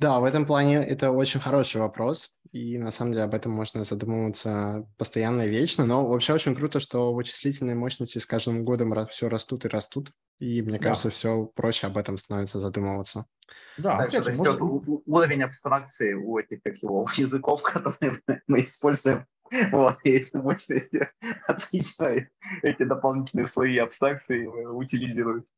[0.00, 3.84] Да, в этом плане это очень хороший вопрос, и на самом деле об этом можно
[3.84, 9.28] задумываться постоянно и вечно, но вообще очень круто, что вычислительные мощности с каждым годом все
[9.28, 11.14] растут и растут, и мне кажется, да.
[11.14, 13.26] все проще об этом становится задумываться.
[13.76, 15.02] Да, Также растет может...
[15.04, 19.26] уровень абстракции у этих как его, языков, которые мы используем
[19.70, 21.10] вот, и эти мощности
[21.46, 22.26] отлично
[22.62, 25.52] эти дополнительные слои абстракции утилизируются.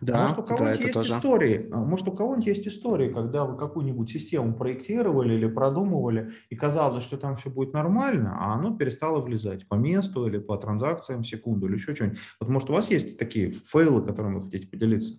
[0.00, 1.12] Да, может, у кого-нибудь да, есть тоже.
[1.14, 6.56] истории, а, может, у кого-нибудь есть истории, когда вы какую-нибудь систему проектировали или продумывали, и
[6.56, 11.22] казалось, что там все будет нормально, а оно перестало влезать по месту или по транзакциям
[11.22, 12.18] в секунду или еще что-нибудь.
[12.40, 15.18] Вот, может, у вас есть такие фейлы, которыми вы хотите поделиться?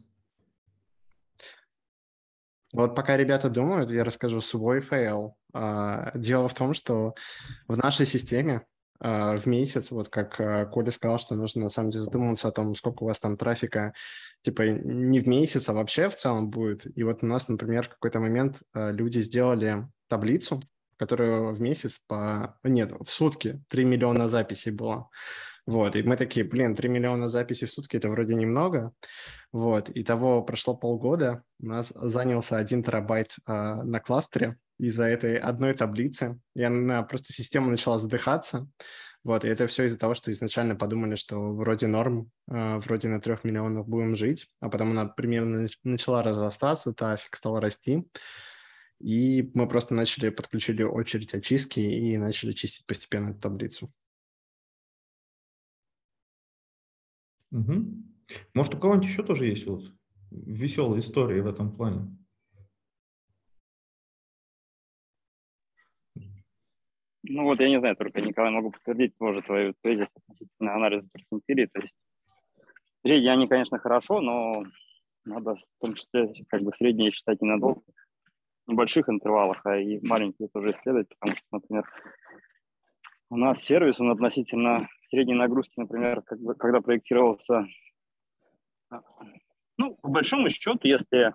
[2.74, 5.36] Вот пока ребята думают, я расскажу свой фейл.
[5.54, 7.16] А, дело в том, что
[7.68, 8.66] в нашей системе
[9.00, 12.76] в месяц, вот как а, Коля сказал, что нужно на самом деле задумываться о том,
[12.76, 13.94] сколько у вас там трафика,
[14.42, 16.86] типа не в месяц, а вообще в целом будет.
[16.98, 20.62] И вот у нас, например, в какой-то момент а, люди сделали таблицу,
[20.98, 22.58] которая в месяц по...
[22.64, 25.10] Нет, в сутки 3 миллиона записей было.
[25.66, 28.94] Вот, и мы такие, блин, 3 миллиона записей в сутки– это вроде немного.
[29.52, 35.38] Вот, и того прошло полгода, у нас занялся 1 терабайт э, на кластере, из-за этой
[35.38, 36.40] одной таблицы.
[36.56, 38.68] И она просто система начала задыхаться.
[39.24, 43.20] Вот, и это все из-за того, что изначально подумали, что вроде норм, э, вроде на
[43.20, 48.08] трех миллионах будем жить, а потом она примерно начала разрастаться, трафик стал расти,
[49.00, 53.92] и мы просто начали, подключили очередь очистки и начали чистить постепенно эту таблицу.
[57.52, 57.86] Угу.
[58.54, 59.92] Может, у кого-нибудь еще тоже есть вот
[60.32, 62.18] веселые истории в этом плане?
[67.30, 71.68] Ну вот, я не знаю, только, Николай, могу подтвердить тоже твою тезис относительно анализа перцентилей.
[71.68, 71.94] То есть
[73.02, 74.54] средние они, конечно, хорошо, но
[75.26, 77.84] надо в том числе как бы средние считать не на долгих,
[78.66, 81.86] небольших интервалах, а и маленькие тоже исследовать, потому что, например,
[83.30, 87.66] у нас сервис, он относительно средней нагрузки, например, как бы, когда проектировался,
[89.78, 91.34] ну, по большому счету, если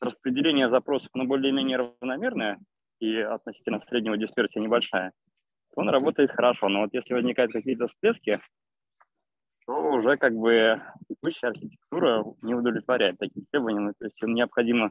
[0.00, 2.58] распределение запросов, ну, более-менее равномерное,
[2.98, 5.12] и относительно среднего дисперсия небольшая,
[5.78, 6.68] он работает хорошо.
[6.68, 8.40] Но вот если возникают какие-то всплески,
[9.64, 13.94] то уже как бы текущая архитектура не удовлетворяет таким требованиям.
[13.96, 14.90] То есть им необходимо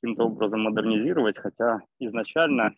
[0.00, 2.74] каким-то образом модернизировать, хотя изначально,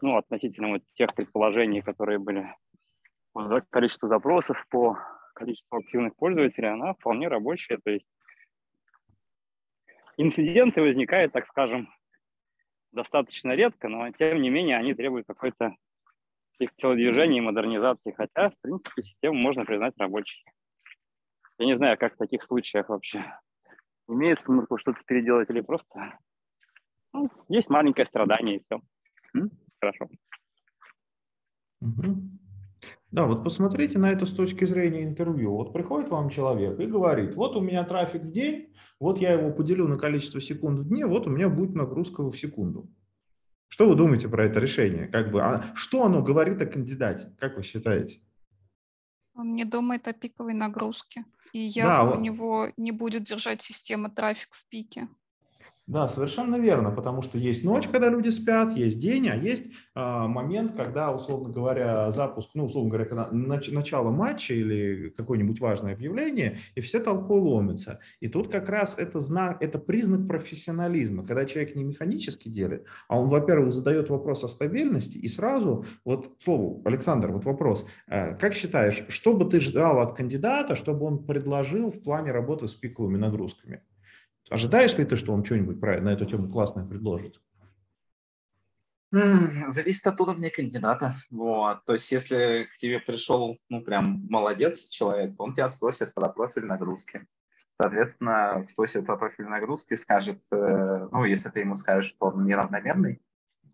[0.00, 2.52] ну, относительно вот тех предположений, которые были
[3.32, 4.98] по количеству запросов, по
[5.32, 7.78] количеству активных пользователей, она вполне рабочая.
[7.84, 8.06] То есть
[10.16, 11.88] инциденты возникают, так скажем,
[12.90, 15.76] достаточно редко, но тем не менее они требуют какой-то
[16.58, 20.44] их телодвижения и модернизации, хотя, в принципе, систему можно признать рабочей.
[21.58, 23.24] Я не знаю, как в таких случаях вообще
[24.08, 26.18] имеет смысл что-то переделать или просто
[27.12, 28.80] ну, есть маленькое страдание и все.
[29.34, 29.50] М?
[29.80, 30.08] Хорошо.
[31.80, 32.16] Угу.
[33.10, 35.54] Да, вот посмотрите на это с точки зрения интервью.
[35.54, 39.50] Вот приходит вам человек и говорит, вот у меня трафик в день, вот я его
[39.50, 42.88] поделю на количество секунд в дне, вот у меня будет нагрузка в секунду.
[43.68, 45.08] Что вы думаете про это решение?
[45.08, 47.34] Как бы, а что оно говорит о кандидате?
[47.38, 48.20] Как вы считаете?
[49.34, 51.24] Он не думает о пиковой нагрузке.
[51.52, 55.08] И явно да, у него не будет держать система трафик в пике.
[55.86, 59.62] Да, совершенно верно, потому что есть ночь, когда люди спят, есть день, а есть
[59.94, 65.60] э, момент, когда, условно говоря, запуск, ну, условно говоря, когда нач- начало матча или какое-нибудь
[65.60, 68.00] важное объявление, и все толпой ломятся.
[68.18, 73.20] И тут как раз это знак, это признак профессионализма, когда человек не механически делит, а
[73.20, 78.54] он, во-первых, задает вопрос о стабильности, и сразу, вот, слову, Александр, вот вопрос, э, как
[78.54, 83.18] считаешь, что бы ты ждал от кандидата, чтобы он предложил в плане работы с пиковыми
[83.18, 83.82] нагрузками?
[84.48, 87.40] Ожидаешь ли ты, что он что-нибудь на эту тему классное предложит?
[89.10, 91.14] Зависит от уровня кандидата.
[91.30, 91.84] Вот.
[91.84, 96.64] То есть, если к тебе пришел, ну, прям молодец человек, он тебя спросит про профиль
[96.64, 97.26] нагрузки.
[97.80, 103.20] Соответственно, спросит про профиль нагрузки, скажет, э, ну, если ты ему скажешь, что он неравномерный,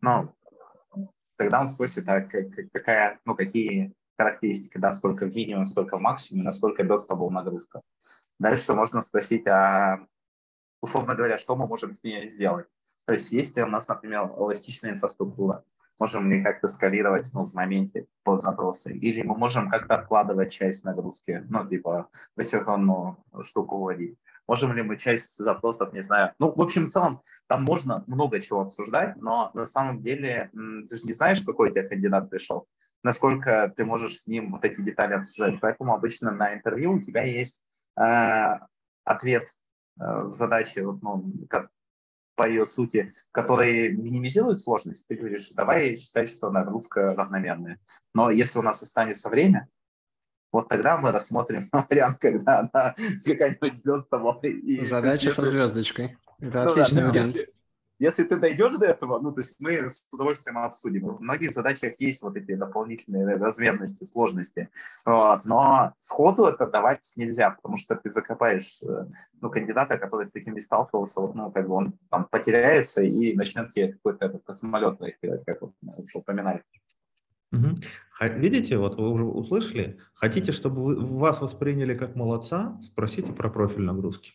[0.00, 0.34] ну,
[1.36, 6.44] тогда он спросит, а какая, ну, какие характеристики, да, сколько в минимум, сколько в максимуме,
[6.44, 7.80] насколько burstable нагрузка.
[8.38, 10.06] Дальше можно спросить, а
[10.82, 12.66] условно говоря, что мы можем с ней сделать.
[13.06, 15.64] То есть если у нас, например, эластичная инфраструктура,
[15.98, 20.84] можем ли как-то скалировать ну, в моменте по запросы, или мы можем как-то откладывать часть
[20.84, 24.18] нагрузки, ну, типа, асинхронную штуку вводить.
[24.48, 26.32] Можем ли мы часть запросов, не знаю.
[26.38, 30.96] Ну, в общем, в целом, там можно много чего обсуждать, но на самом деле ты
[30.96, 32.66] же не знаешь, какой у тебя кандидат пришел,
[33.04, 35.60] насколько ты можешь с ним вот эти детали обсуждать.
[35.60, 37.62] Поэтому обычно на интервью у тебя есть
[37.96, 38.58] э,
[39.04, 39.54] ответ
[40.00, 41.70] э, задачи, ну, как,
[42.34, 47.78] по ее сути, который минимизирует сложность, ты говоришь, давай считать, что нагрузка равномерная.
[48.14, 49.68] Но если у нас останется время,
[50.52, 56.16] вот тогда мы рассмотрим вариант, когда она какая-нибудь звезда и Задача со звездочкой.
[56.38, 57.36] Это ну, отличный да, вариант.
[58.02, 61.06] Если, ты дойдешь до этого, ну, то есть мы с удовольствием обсудим.
[61.06, 64.70] В многих задачах есть вот эти дополнительные размерности, сложности.
[65.06, 65.42] Вот.
[65.44, 69.06] Но сходу это давать нельзя, потому что ты закопаешь э,
[69.40, 73.70] ну, кандидата, который с таким не сталкивался, ну, как бы он там потеряется и начнет
[73.70, 75.72] тебе какой-то космолет проектировать, как вот
[76.12, 76.64] упоминали.
[77.52, 77.76] Угу.
[78.20, 84.32] Видите, вот вы уже услышали, хотите, чтобы вас восприняли как молодца, спросите про профиль нагрузки.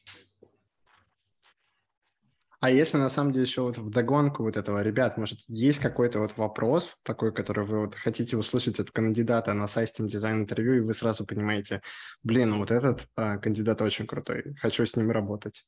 [2.60, 6.20] А если на самом деле еще вот в догонку вот этого, ребят, может, есть какой-то
[6.20, 10.80] вот вопрос такой, который вы вот хотите услышать от кандидата на сайте дизайн интервью, и
[10.80, 11.82] вы сразу понимаете,
[12.24, 15.66] блин, ну вот этот а, кандидат очень крутой, хочу с ним работать.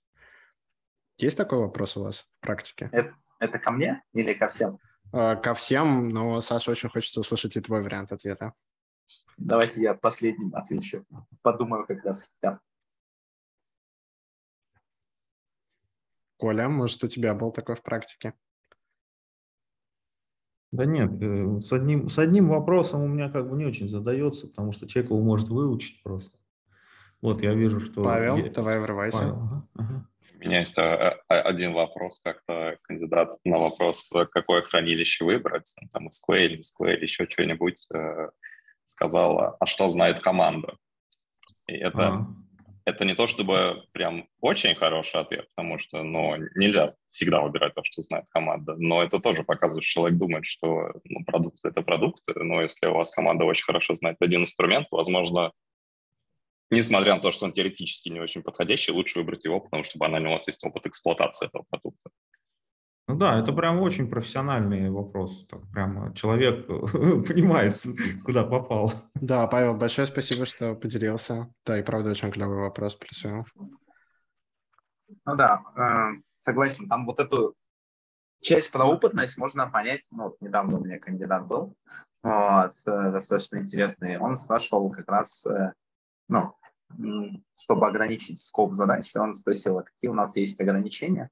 [1.18, 2.90] Есть такой вопрос у вас в практике?
[2.92, 4.80] Это, это ко мне или ко всем?
[5.14, 8.54] Э, ко всем, но Саша очень хочется услышать и твой вариант ответа.
[9.38, 11.06] Давайте я последним отвечу.
[11.44, 12.32] Подумаю как раз.
[12.42, 12.60] Да.
[16.40, 18.34] Коля, может, у тебя был такой в практике?
[20.72, 24.48] Да нет, э, с одним, с одним вопросом у меня как бы не очень задается,
[24.48, 26.38] потому что человек его может выучить просто.
[27.22, 28.04] Вот я вижу, что...
[28.04, 28.50] Павел, я...
[28.52, 29.18] давай врывайся.
[29.18, 30.10] Павел, ага, ага.
[30.36, 36.08] У меня есть а, а, один вопрос, как-то кандидат на вопрос, какое хранилище выбрать, там
[36.08, 38.30] SQL или SQL, еще что-нибудь, э,
[38.86, 40.78] сказала, а что знает команда?
[41.68, 42.28] И это, а.
[42.90, 47.84] Это не то, чтобы прям очень хороший ответ, потому что ну, нельзя всегда выбирать то,
[47.84, 52.24] что знает команда, но это тоже показывает, что человек думает, что ну, продукт— это продукт,
[52.36, 55.52] но если у вас команда очень хорошо знает один инструмент, возможно,
[56.70, 60.30] несмотря на то, что он теоретически не очень подходящий, лучше выбрать его, потому что банально
[60.30, 62.10] у вас есть опыт эксплуатации этого продукта.
[63.10, 65.44] Ну да, это прям очень профессиональный вопрос.
[65.50, 66.68] Так прямо человек
[67.28, 67.76] понимает,
[68.24, 68.94] куда попал.
[69.16, 71.52] Да, Павел, большое спасибо, что поделился.
[71.66, 73.48] Да, и правда очень клевый вопрос плюсую.
[73.58, 76.88] Ну да, э, согласен.
[76.88, 77.56] Там вот эту
[78.42, 80.02] часть про опытность можно понять.
[80.12, 81.76] Ну, вот недавно у меня кандидат был,
[82.22, 84.20] вот, э, достаточно интересный.
[84.20, 85.74] Он спрашивал как раз, э,
[86.28, 86.54] ну,
[87.56, 91.32] чтобы ограничить скоп задач, он спросил, а какие у нас есть ограничения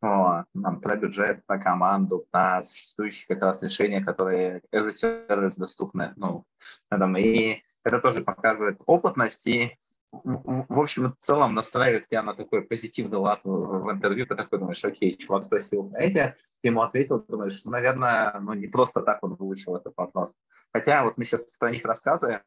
[0.00, 6.12] нам про бюджет, на команду, на существующие как раз решения, которые as a service доступны.
[6.16, 6.44] Ну,
[6.90, 9.78] там, и это тоже показывает опытность и
[10.12, 14.26] в, общем, в целом настраивает тебя на такой позитивный лад в интервью.
[14.26, 18.66] Ты такой думаешь, окей, чувак спросил эти, ты ему ответил, думаешь, ну, наверное, ну, не
[18.66, 20.36] просто так он выучил этот вопрос.
[20.72, 22.40] Хотя вот мы сейчас про них рассказываем,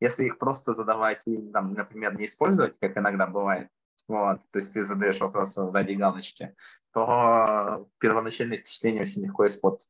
[0.00, 3.68] если их просто задавать и, там, например, не использовать, как иногда бывает,
[4.08, 6.54] вот, то есть ты задаешь вопрос ради галочки,
[6.92, 9.88] то первоначальное впечатление очень легко испортить.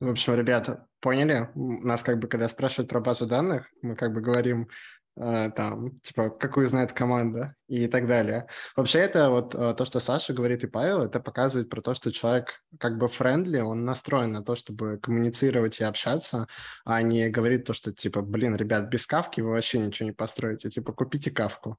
[0.00, 1.50] В общем, ребята, поняли?
[1.54, 4.68] Нас как бы, когда спрашивают про базу данных, мы как бы говорим,
[5.14, 8.48] Э, там, типа, какую знает команда и так далее.
[8.74, 12.10] Вообще это вот э, то, что Саша говорит и Павел, это показывает про то, что
[12.10, 16.46] человек как бы friendly, он настроен на то, чтобы коммуницировать и общаться,
[16.86, 20.70] а не говорит то, что типа, блин, ребят, без Кафки вы вообще ничего не построите,
[20.70, 21.78] типа, купите Кафку.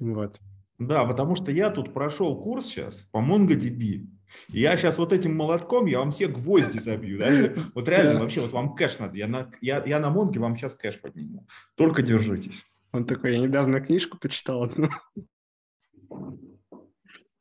[0.00, 0.40] Вот.
[0.78, 4.06] Да, потому что я тут прошел курс сейчас по MongoDB.
[4.48, 7.18] Я сейчас вот этим молотком, я вам все гвозди забью.
[7.18, 7.28] Да?
[7.74, 9.16] Вот реально, вообще, вот вам кэш надо.
[9.16, 11.46] Я на, я, я на Монге вам сейчас кэш подниму.
[11.76, 12.64] Только держитесь.
[12.92, 14.88] Он такой, я недавно книжку почитал одну.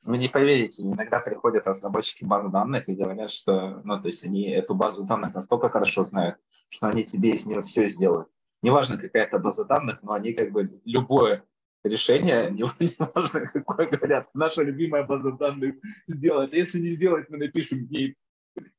[0.04, 4.50] Вы не поверите, иногда приходят разработчики базы данных и говорят, что, ну, то есть они
[4.50, 6.36] эту базу данных настолько хорошо знают,
[6.68, 8.28] что они тебе из нее все сделают.
[8.62, 11.46] Неважно, какая это база данных, но они как бы любое
[11.84, 15.76] решение, неважно какое, говорят, наша любимая база данных
[16.08, 16.54] сделать.
[16.54, 18.16] Если не сделать, мы напишем ей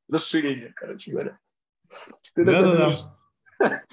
[0.09, 1.39] расширение, короче говоря.
[2.37, 3.85] Да-да-да.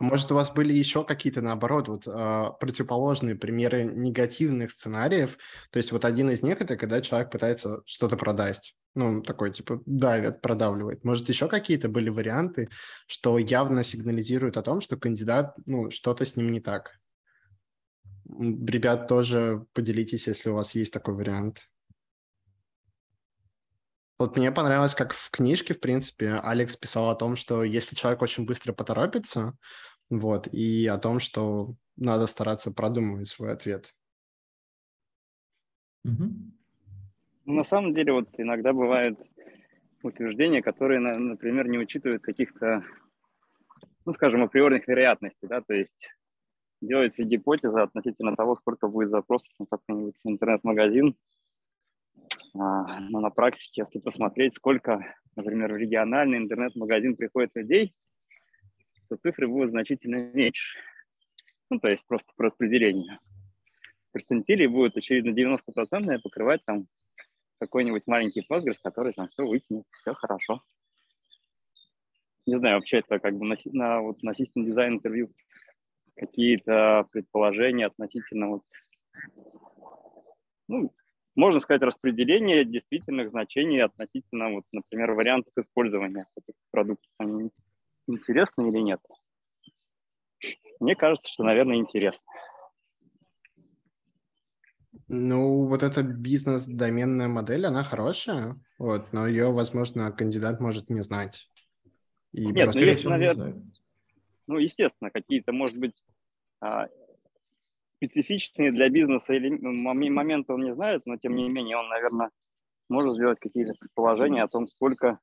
[0.00, 5.38] Может, у вас были еще какие-то, наоборот, вот э, противоположные примеры негативных сценариев?
[5.70, 8.74] То есть вот один из них– это когда человек пытается что-то продать.
[8.94, 11.04] Ну, такой, типа, давит, продавливает.
[11.04, 12.68] Может, еще какие-то были варианты,
[13.06, 16.98] что явно сигнализируют о том, что кандидат, ну, что-то с ним не так?
[18.26, 21.68] Ребят, тоже поделитесь, если у вас есть такой вариант.
[24.18, 28.22] Вот мне понравилось, как в книжке, в принципе, Алекс писал о том, что если человек
[28.22, 29.58] очень быстро поторопится,
[30.08, 33.92] вот, и о том, что надо стараться продумывать свой ответ.
[36.04, 36.30] Угу.
[37.46, 39.18] На самом деле, вот иногда бывают
[40.02, 42.84] утверждения, которые, например, не учитывают каких-то,
[44.04, 46.10] ну, скажем, априорных вероятностей, да, то есть
[46.86, 51.16] делается гипотеза относительно того, сколько будет запросов на какой-нибудь интернет-магазин,
[52.56, 57.94] а, но на практике, если посмотреть, сколько, например, в региональный интернет-магазин приходит людей,
[59.08, 60.78] то цифры будут значительно меньше.
[61.70, 63.18] Ну, то есть просто по распределению.
[64.12, 66.86] Процентилей будет, очевидно, 90% покрывать там
[67.58, 70.62] какой-нибудь маленький Postgres, который там все вытянет, все хорошо.
[72.46, 75.32] Не знаю, вообще это как бы на, на, вот, на систем дизайн интервью
[76.16, 78.62] какие-то предположения относительно вот,
[80.68, 80.94] ну,
[81.34, 87.10] можно сказать, распределение действительных значений относительно, вот, например, вариантов использования этих продуктов.
[87.18, 87.50] Они
[88.06, 89.00] интересны или нет?
[90.80, 92.24] Мне кажется, что, наверное, интересно.
[95.08, 101.50] Ну, вот эта бизнес-доменная модель, она хорошая, вот, но ее, возможно, кандидат может не знать.
[102.32, 103.62] И Нет, ну есть, наверное,
[104.46, 105.94] ну, естественно, какие-то, может быть,
[106.60, 106.88] а,
[107.96, 112.30] специфичные для бизнеса или моменты он не знает, но тем не менее он, наверное,
[112.88, 115.18] может сделать какие-то предположения о том, сколько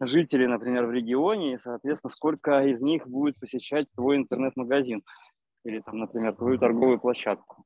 [0.00, 5.02] жителей, например, в регионе, и, соответственно, сколько из них будет посещать твой интернет-магазин
[5.64, 7.64] или, там, например, твою торговую площадку.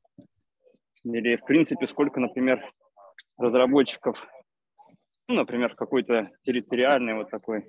[1.05, 2.65] Или, в принципе, сколько, например,
[3.37, 4.27] разработчиков,
[5.29, 7.67] ну, например, в какой-то территориальной вот такой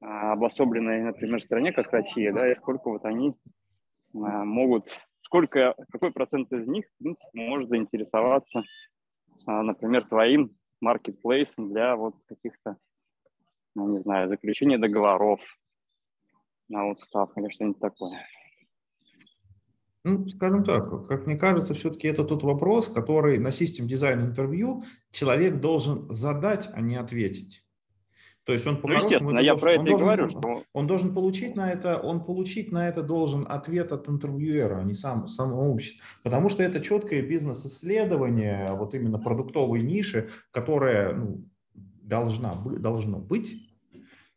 [0.00, 3.34] обособленной, например, стране, как Россия, да, и сколько вот они
[4.14, 8.62] а, могут сколько, какой процент из них, принципе, может заинтересоваться,
[9.46, 12.76] а, например, твоим маркетплейсом для вот каких-то,
[13.74, 15.40] ну, не знаю, заключения договоров
[16.68, 18.26] на устав или что-нибудь такое.
[20.02, 24.82] Ну, скажем так, как мне кажется, все-таки это тот вопрос, который на систем дизайн интервью
[25.10, 27.62] человек должен задать, а не ответить.
[28.44, 30.62] То есть он по ну, естественно, я должен, про это и должен, говорю, что...
[30.72, 34.94] Он должен получить на это, он получить на это должен ответ от интервьюера, а не
[34.94, 36.04] сам, самообщество.
[36.22, 43.68] Потому что это четкое бизнес-исследование, вот именно продуктовой ниши, которая ну, должна, должно быть.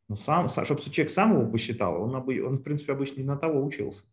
[0.09, 3.63] Но сам, чтобы человек сам его посчитал, он, он, в принципе, обычно не на того
[3.63, 4.03] учился.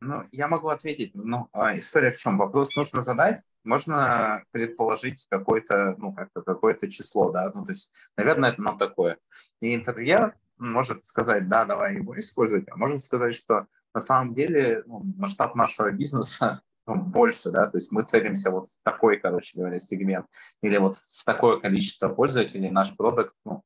[0.00, 1.12] Ну, я могу ответить.
[1.14, 2.38] Ну, а история в чем?
[2.38, 8.52] Вопрос нужно задать, можно предположить какое-то, ну, как-то какое-то число, да, ну, то есть, наверное,
[8.52, 9.18] это нам такое.
[9.60, 14.82] И интервьюер может сказать, да, давай его использовать, а может сказать, что на самом деле
[14.86, 19.58] ну, масштаб нашего бизнеса ну, больше, да, то есть мы целимся вот в такой, короче
[19.58, 20.26] говоря, сегмент,
[20.62, 23.62] или вот в такое количество пользователей наш продукт, ну,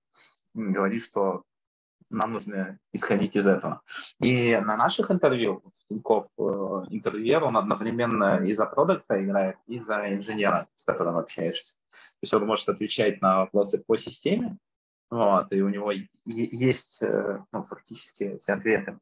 [0.55, 1.43] говорит, что
[2.11, 3.83] нам нужно исходить из этого.
[4.21, 6.43] И на наших интервью, Тиньков э,
[6.91, 11.75] интервьюер, он одновременно и за продукта играет, и за инженера, с которым общаешься.
[11.91, 14.59] То есть он может отвечать на вопросы по системе,
[15.11, 15.93] вот, и у него
[16.25, 18.99] есть э, ну, фактически эти ответы.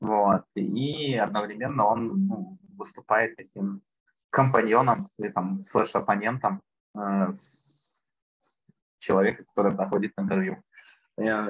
[0.00, 3.82] Вот, и одновременно он ну, выступает таким
[4.30, 6.62] компаньоном или там слэш-оппонентом
[6.94, 7.30] э,
[8.98, 10.62] человека, который проходит интервью.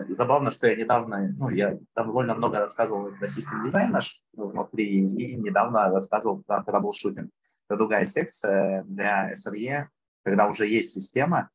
[0.08, 4.00] Забавно, что я недавно, ну, я довольно много рассказывал про system design а
[4.32, 7.30] внутри, и недавно рассказывал про troubleshooting.
[7.68, 9.86] Это другая секция для SRE,
[10.24, 11.50] когда уже есть система,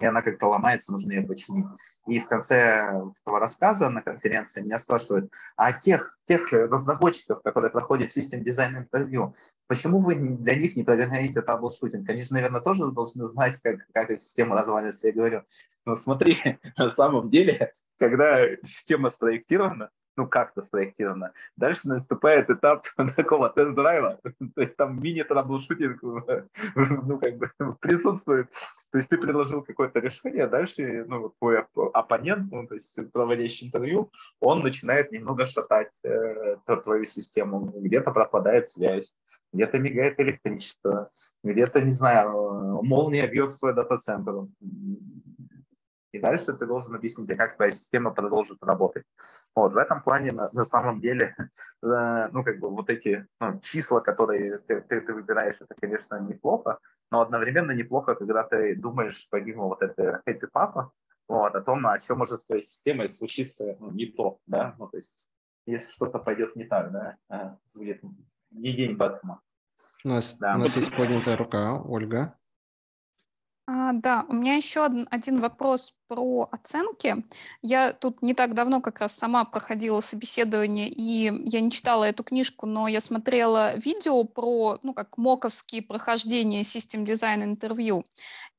[0.00, 1.66] и она как-то ломается, нужно ее починить.
[2.06, 2.88] И в конце
[3.22, 9.34] этого рассказа на конференции меня спрашивают, а тех, тех разработчиков, которые проходят system design интервью,
[9.66, 12.08] почему вы для них не прогоняете troubleshooting?
[12.08, 15.08] Они же, наверное, тоже должны знать, как, как система разваливается.
[15.08, 15.42] Я говорю,
[15.88, 16.36] ну смотри,
[16.76, 21.32] на самом деле, когда система спроектирована, ну, как-то спроектировано.
[21.56, 22.84] Дальше наступает этап
[23.16, 26.02] такого тест-драйва, то есть там мини- troubleshooting
[27.06, 28.50] ну, как бы присутствует.
[28.90, 31.64] То есть ты предложил какое-то решение, а дальше ну, твой
[31.94, 34.10] оппонент, ну, то есть проводящий интервью,
[34.40, 37.72] он начинает немного шатать э, твою систему.
[37.76, 39.14] Где-то пропадает связь,
[39.52, 41.08] где-то мигает электричество,
[41.44, 44.48] где-то, не знаю, молния бьет в твой дата-центр
[46.12, 49.04] и дальше ты должен объяснить, как твоя система продолжит работать.
[49.54, 51.34] Вот, в этом плане, на, на самом деле,
[51.82, 56.18] э, ну, как бы вот эти ну, числа, которые ты, ты, ты выбираешь, это, конечно,
[56.20, 56.78] неплохо,
[57.10, 60.92] но одновременно неплохо, когда ты думаешь, помимо вот этой happy папа,
[61.28, 64.88] вот, о том, о чем может с твоей системой случиться ну, не то, да, ну,
[64.88, 65.28] то есть,
[65.66, 68.00] если что-то пойдет не так, да, э, будет
[68.50, 69.40] не день Бэтмена.
[70.04, 70.54] У нас, да.
[70.54, 72.36] у нас есть поднятая рука, Ольга.
[73.70, 77.22] А, да, у меня еще один, один вопрос про оценки.
[77.60, 82.24] Я тут не так давно как раз сама проходила собеседование, и я не читала эту
[82.24, 88.04] книжку, но я смотрела видео про, ну, как моковские прохождения System Design интервью.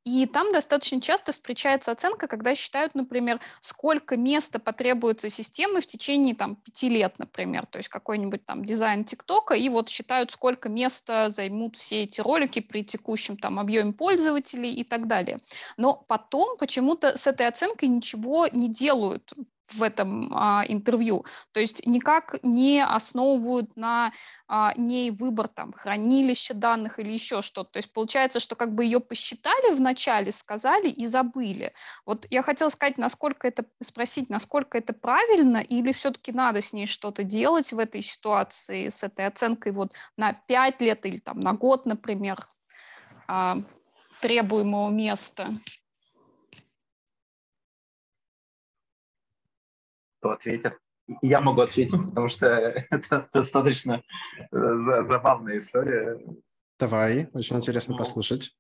[0.10, 6.34] И там достаточно часто встречается оценка, когда считают, например, сколько места потребуется системы в течение
[6.34, 11.30] там, пяти лет, например, то есть какой-нибудь там дизайн ТикТока, и вот считают, сколько места
[11.30, 15.38] займут все эти ролики при текущем там объеме пользователей и так далее.
[15.78, 19.32] Но потом почему-то с этой оценкой ничего не делают
[19.74, 21.26] в этом а, интервью.
[21.52, 24.12] То есть никак не основывают на
[24.48, 27.72] а, ней выбор там хранилища данных или еще что-то.
[27.74, 31.74] То есть получается, что как бы ее посчитали вначале, сказали и забыли.
[32.06, 36.86] Вот я хотела сказать, насколько это, спросить, насколько это правильно или все-таки надо с ней
[36.86, 41.54] что-то делать в этой ситуации, с этой оценкой вот на 5 лет или там на
[41.54, 42.38] год, например,
[43.28, 43.58] а,
[44.22, 45.50] требуемого места.
[50.20, 50.78] Кто ответит.
[51.22, 52.48] Я могу ответить, потому что
[52.92, 54.04] это достаточно
[54.40, 56.20] э, забавная история.
[56.78, 58.56] Давай, очень интересно ну, послушать.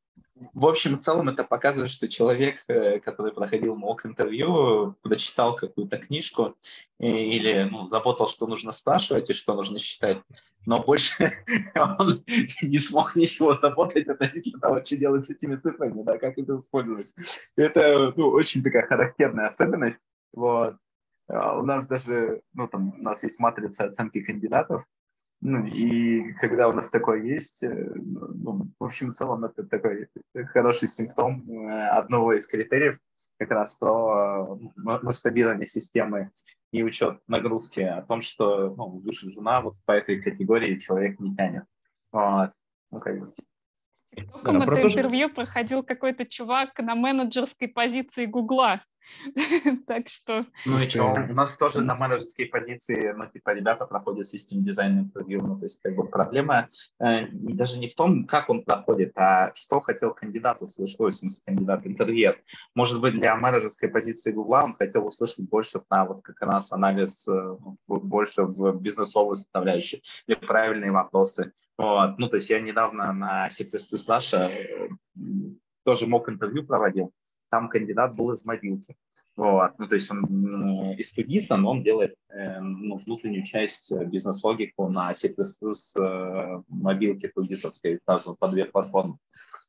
[0.53, 5.97] В общем в целом это показывает, что человек, э, который проходил мок интервью, прочитал какую-то
[5.97, 6.55] книжку
[6.97, 10.21] или ну, заботал, что нужно спрашивать и что нужно считать,
[10.65, 11.33] но больше
[11.99, 12.23] он
[12.61, 17.13] не смог ничего заботать относительно того, что делать с этими цифрами, да, как это использовать.
[17.55, 19.99] Это ну, очень такая характерная особенность.
[20.33, 20.75] Вот.
[21.29, 24.85] А, у нас даже, ну, там, у нас есть матрица оценки кандидатов,
[25.41, 30.09] ну, и когда у нас такое есть, э, ну, в общем, в целом это такой
[30.47, 32.99] хороший симптом э, одного из критериев,
[33.37, 36.31] как раз то э, масштабирование системы
[36.71, 41.33] и учет нагрузки, о том, что ну, выше жена вот по этой категории человек не
[41.35, 41.63] тянет.
[42.11, 42.51] Вот.
[42.91, 43.33] Ну, как бы.
[44.13, 48.83] Только да, это интервью проходил какой-то чувак на менеджерской позиции Гугла.
[49.87, 50.45] так что...
[50.65, 54.99] Ну и что, у нас тоже на менеджерской позиции, ну, типа, ребята проходят систем дизайн
[54.99, 56.67] интервью, ну, то есть, как бы, проблема
[56.99, 61.15] э, даже не в том, как он проходит, а что хотел кандидат услышать, ой, в
[61.15, 62.41] смысле, кандидат, интервьюер.
[62.75, 67.27] Может быть, для менеджерской позиции Гугла он хотел услышать больше на вот как раз анализ,
[67.27, 67.55] э,
[67.87, 71.53] больше в бизнесовую составляющую, или правильные вопросы.
[71.77, 72.17] Вот.
[72.17, 73.65] Ну, то есть я недавно на C++
[73.97, 74.89] Саша э,
[75.83, 77.13] тоже мог интервью проводил,
[77.49, 78.95] там кандидат был из мобилки.
[79.35, 79.71] Вот.
[79.77, 84.05] Ну, то есть он ну, из студиста, но он делает э, ну, внутреннюю часть э,
[84.05, 89.17] бизнес-логику на C++ э, мобилке тудисовской, даже по две платформы.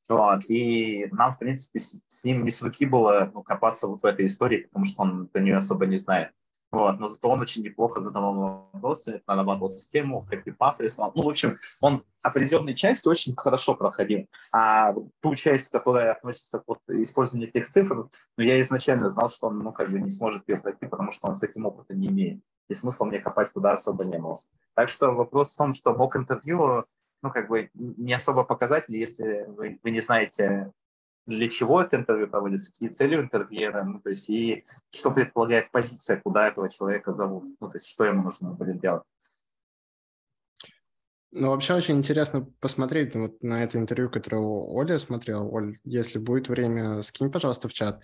[0.09, 0.41] Вот.
[0.49, 4.27] И нам, в принципе, с, с ним с руки было ну, копаться вот в этой
[4.27, 6.33] истории, потому что он до нее особо не знает.
[6.73, 11.11] Вот, но зато он очень неплохо задавал вопросы, нарабатывал систему, пафы рисовал.
[11.17, 14.27] Ну, в общем, он определенные части очень хорошо проходил.
[14.53, 19.49] А ту часть, которая относится к вот, использованию тех цифр, ну, я изначально знал, что
[19.49, 22.07] он ну, как бы не сможет ее пройти, потому что он с этим опытом не
[22.07, 22.41] имеет.
[22.69, 24.37] И смысла мне копать туда особо не было.
[24.75, 26.83] Так что вопрос в том, что мог интервью
[27.23, 30.73] ну, как бы не особо показатель, если вы, вы не знаете
[31.27, 35.71] для чего это интервью проводится, какие цели у интервьюера, ну, то есть и что предполагает
[35.71, 39.05] позиция, куда этого человека зовут, ну, то есть что ему нужно будет делать.
[41.33, 45.49] Ну, вообще очень интересно посмотреть вот на это интервью, которое Оля смотрел.
[45.55, 48.03] Оль, если будет время, скинь, пожалуйста, в чат.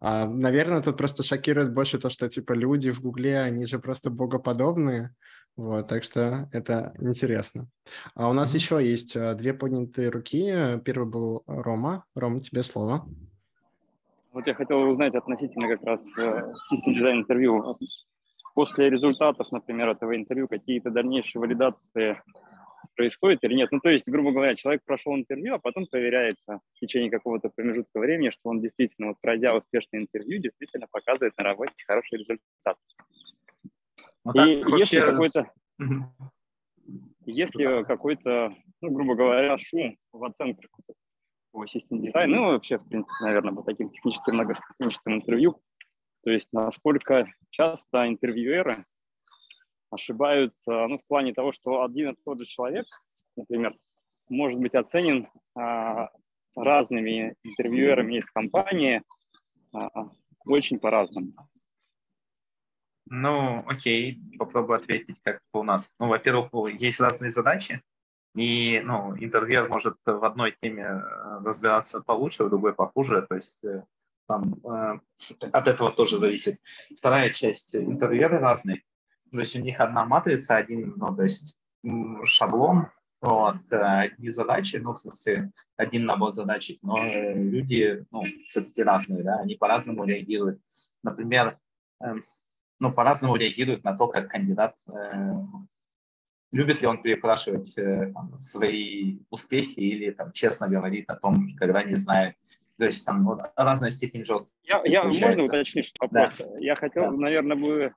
[0.00, 4.08] А, наверное, тут просто шокирует больше то, что типа люди в Гугле, они же просто
[4.08, 5.14] богоподобные.
[5.56, 7.68] Вот, так что это интересно.
[8.14, 8.56] А у нас mm-hmm.
[8.56, 10.80] еще есть а, две поднятые руки.
[10.84, 12.04] Первый был Рома.
[12.14, 13.04] Рома, тебе слово.
[14.32, 16.00] Вот я хотел узнать относительно как раз
[16.70, 17.62] систем дизайн интервью.
[18.54, 22.18] После результатов, например, этого интервью, какие-то дальнейшие валидации
[22.96, 23.70] происходят или нет.
[23.72, 27.98] Ну, то есть, грубо говоря, человек прошел интервью, а потом проверяется в течение какого-то промежутка
[27.98, 32.76] времени, что он действительно, вот, пройдя успешное интервью, действительно показывает на работе хороший результат.
[34.24, 34.78] Ну, и вообще...
[34.78, 35.52] если какой-то,
[37.26, 40.70] если какой-то, ну, грубо говоря, шум в оценках
[41.50, 45.60] по системе дизайна, ну, вообще, в принципе, наверное, по таким техническим, многоступенчатым интервью,
[46.24, 48.84] то есть насколько часто интервьюеры
[49.90, 52.86] ошибаются, ну, в плане того, что один и тот же человек,
[53.36, 53.72] например,
[54.30, 56.08] может быть оценен а,
[56.56, 59.02] разными интервьюерами из компании
[59.72, 59.88] а,
[60.46, 61.32] очень по-разному.
[63.14, 65.92] Ну, окей, попробую ответить, как у нас.
[65.98, 66.50] Ну, во-первых,
[66.80, 67.82] есть разные задачи,
[68.34, 71.00] и ну, интервьюер может в одной теме э,
[71.44, 73.84] разбираться получше, в другой похуже, то есть э,
[74.26, 74.98] там э,
[75.52, 76.58] от этого тоже зависит.
[76.96, 78.82] Вторая часть, интервьюеры разные,
[79.30, 81.60] то есть у них одна матрица, один, ну, то есть
[82.24, 82.86] шаблон,
[83.20, 89.36] вот, одни задачи, ну, в смысле, один набор задач, но люди, ну, все-таки разные, да,
[89.36, 90.62] они по-разному реагируют.
[91.02, 91.58] Например,
[92.00, 92.22] эм,
[92.82, 94.76] ну, по-разному реагируют на то, как кандидат
[96.50, 101.82] любит ли он перепрашивать э, там, свои успехи или там, честно говорит о том, когда
[101.82, 102.36] не знает.
[102.76, 104.54] То есть там вот, разная степень жесткости.
[104.64, 106.34] Я, я, можно уточнить вопрос?
[106.38, 106.44] Да.
[106.58, 107.10] Я хотел, да.
[107.12, 107.94] наверное, бы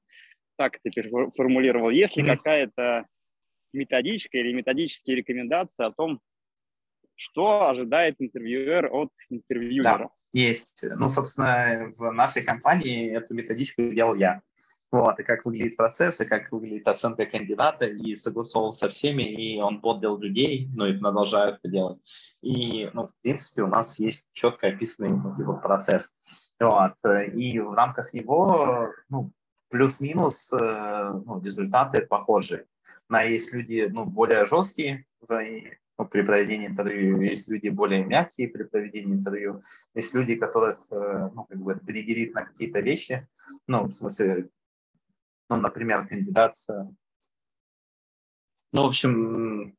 [0.56, 1.90] так теперь формулировал.
[1.90, 2.38] Есть ли mm-hmm.
[2.38, 3.06] какая-то
[3.74, 6.22] методичка или методические рекомендации о том,
[7.16, 9.98] что ожидает интервьюер от интервьюера?
[9.98, 10.86] Да, есть.
[10.96, 14.42] Ну, собственно, в нашей компании эту методичку делал я
[14.92, 19.60] вот, и как выглядит процесс, и как выглядит оценка кандидата, и согласовал со всеми, и
[19.62, 22.00] он поддел людей, ну и продолжают это делать.
[22.42, 26.10] И, ну, в принципе, у нас есть четко описанный типа, процесс.
[26.60, 26.94] Вот,
[27.34, 29.32] и в рамках него, ну,
[29.70, 32.66] плюс-минус, э, ну, результаты похожи.
[33.10, 38.64] На есть люди, ну, более жесткие, ну, при проведении интервью, есть люди более мягкие при
[38.64, 39.62] проведении интервью,
[39.94, 43.28] есть люди, которых, э, ну, как бы, триггерит на какие-то вещи,
[43.68, 44.50] ну, в смысле,
[45.50, 46.56] ну, например, кандидат.
[48.72, 49.76] Ну, в общем,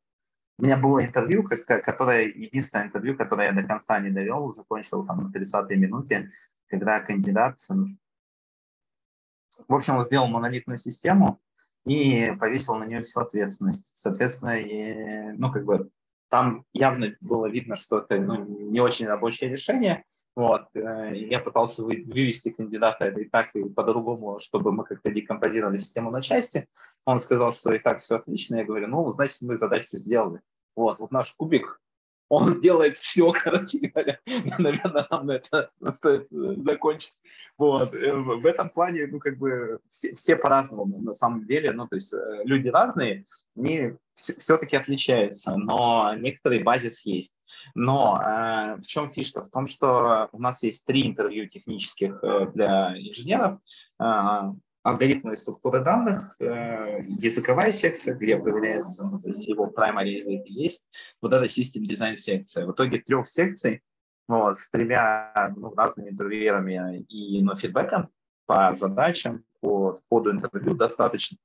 [0.59, 5.25] у меня было интервью, которое, единственное интервью, которое я до конца не довел, закончил там
[5.25, 6.31] на 30-й минуте,
[6.69, 11.41] когда кандидат, в общем, сделал монолитную систему
[11.85, 13.97] и повесил на нее всю ответственность.
[13.97, 15.91] Соответственно, и, ну, как бы
[16.29, 20.05] там явно было видно, что это ну, не очень рабочее решение,
[20.37, 20.67] вот.
[20.75, 26.21] Э, я пытался вывести кандидата и так, и по-другому, чтобы мы как-то декомпозировали систему на
[26.21, 26.69] части.
[27.07, 28.57] Он сказал, что и так все отлично.
[28.57, 30.43] Я говорю, ну, значит, мы задачу сделали.
[30.77, 31.81] Вот, вот наш кубик
[32.29, 34.21] он делает все, короче говоря.
[34.27, 37.19] Наверное, нам на это стоит э, закончить.
[37.57, 37.95] Вот.
[37.95, 41.73] Э, в этом плане, ну, как бы, все, все по-разному на самом деле.
[41.73, 42.15] Ну, то есть
[42.45, 43.25] люди разные,
[43.57, 47.33] они все-таки отличаются, но некоторый базис есть.
[47.75, 49.43] Но э, в чем фишка?
[49.43, 53.61] В том, что у нас есть три интервью технических э, для инженеров.
[54.01, 54.53] Э,
[54.87, 60.47] алгоритмы и структуры данных, э, языковая секция, где проверяется, ну, то есть его primary язык
[60.47, 60.87] есть,
[61.21, 62.67] вот эта систем дизайн секция.
[62.67, 63.83] В итоге трех секций
[64.29, 68.11] вот, с тремя ну, разными интервьюерами и ну, фидбэком
[68.47, 71.37] по задачам, по ходу интервью достаточно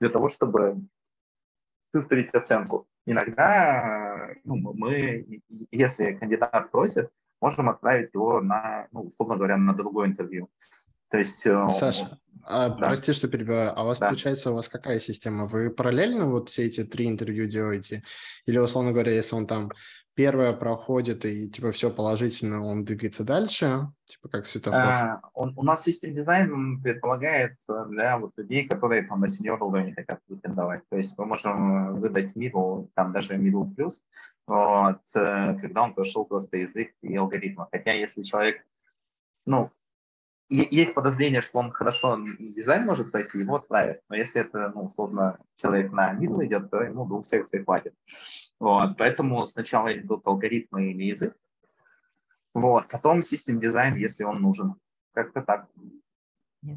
[0.00, 0.80] для того, чтобы
[1.92, 2.88] выставить оценку.
[3.10, 5.40] Иногда ну, мы,
[5.70, 10.48] если кандидат просит, можем отправить его на, ну, условно говоря, на другое интервью.
[11.10, 11.46] То есть...
[11.46, 12.88] Э, Саша, а, да.
[12.88, 13.72] прости, что перебиваю.
[13.74, 14.08] А у вас, да.
[14.08, 15.46] получается, у вас какая система?
[15.46, 18.02] Вы параллельно вот все эти три интервью делаете?
[18.46, 19.70] Или, условно говоря, если он там
[20.18, 24.80] первое проходит и типа все положительно, он двигается дальше, типа как светофор?
[24.80, 27.52] А, он, у нас system design предполагает
[27.86, 30.82] для вот людей, которые там на senior уровне хотят претендовать.
[30.90, 34.04] То есть мы можем выдать middle а, там даже middle а плюс,
[34.48, 37.68] вот, э, когда он прошел просто язык и алгоритмы.
[37.70, 38.66] Хотя если человек
[39.46, 39.70] ну,
[40.48, 44.00] есть подозрение, что он хорошо дизайн может пройти, его отправят.
[44.08, 47.94] Но если это, ну, условно, человек на middle идет, то ему двух секций хватит.
[48.60, 51.36] Вот, поэтому сначала идут алгоритмы или язык,
[52.54, 54.74] вот, потом систем дизайн, если он нужен.
[55.12, 55.68] Как-то так.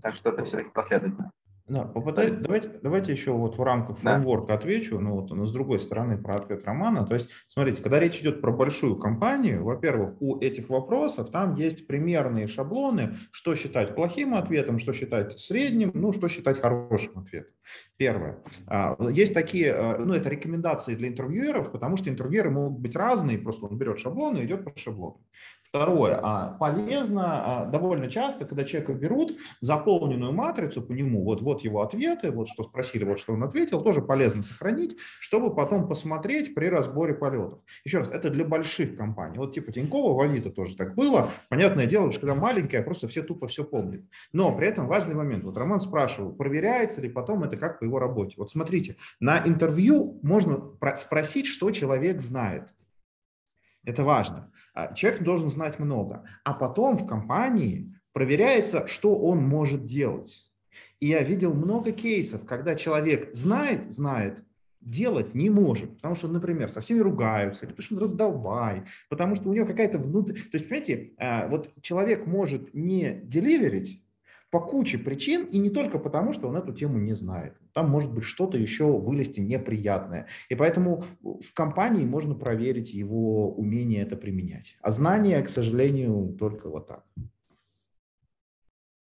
[0.01, 1.31] Так что это все-таки последовательно.
[1.71, 4.53] Да, попытай, давайте, давайте еще вот в рамках фреймворка да.
[4.55, 7.05] отвечу, ну вот, но с другой стороны про ответ Романа.
[7.05, 11.87] То есть, смотрите, когда речь идет про большую компанию, во-первых, у этих вопросов там есть
[11.87, 17.53] примерные шаблоны, что считать плохим ответом, что считать средним, ну, что считать хорошим ответом.
[17.95, 18.39] Первое.
[18.67, 23.37] А, есть такие, а, ну, это рекомендации для интервьюеров, потому что интервьюеры могут быть разные,
[23.37, 25.21] просто он берет шаблон и идет по шаблону.
[25.73, 31.81] Второе, а полезно довольно часто, когда человека берут заполненную матрицу по нему, вот, вот его
[31.81, 36.65] ответы, вот что спросили, вот что он ответил, тоже полезно сохранить, чтобы потом посмотреть при
[36.65, 37.59] разборе полетов.
[37.85, 39.37] Еще раз, это для больших компаний.
[39.37, 41.29] Вот типа Тинькова, в Авито тоже так было.
[41.47, 44.01] Понятное дело, что когда маленькая, просто все тупо все помнят.
[44.33, 45.45] Но при этом важный момент.
[45.45, 48.33] Вот Роман спрашивал, проверяется ли потом это как по его работе.
[48.35, 52.73] Вот смотрите, на интервью можно спросить, что человек знает.
[53.83, 54.51] Это важно.
[54.73, 56.23] А, человек должен знать много.
[56.43, 60.51] А потом в компании проверяется, что он может делать.
[60.99, 64.43] И я видел много кейсов, когда человек знает, знает,
[64.81, 69.35] делать не может, потому что, например, со всеми ругаются, или потому что он раздолбай, потому
[69.35, 70.43] что у него какая-то внутренняя...
[70.43, 74.03] То есть, понимаете, а, вот человек может не деливерить,
[74.51, 77.55] по куче причин, и не только потому, что он эту тему не знает.
[77.73, 80.27] Там может быть что-то еще вылезти неприятное.
[80.49, 84.77] И поэтому в компании можно проверить его умение это применять.
[84.81, 87.05] А знания, к сожалению, только вот так.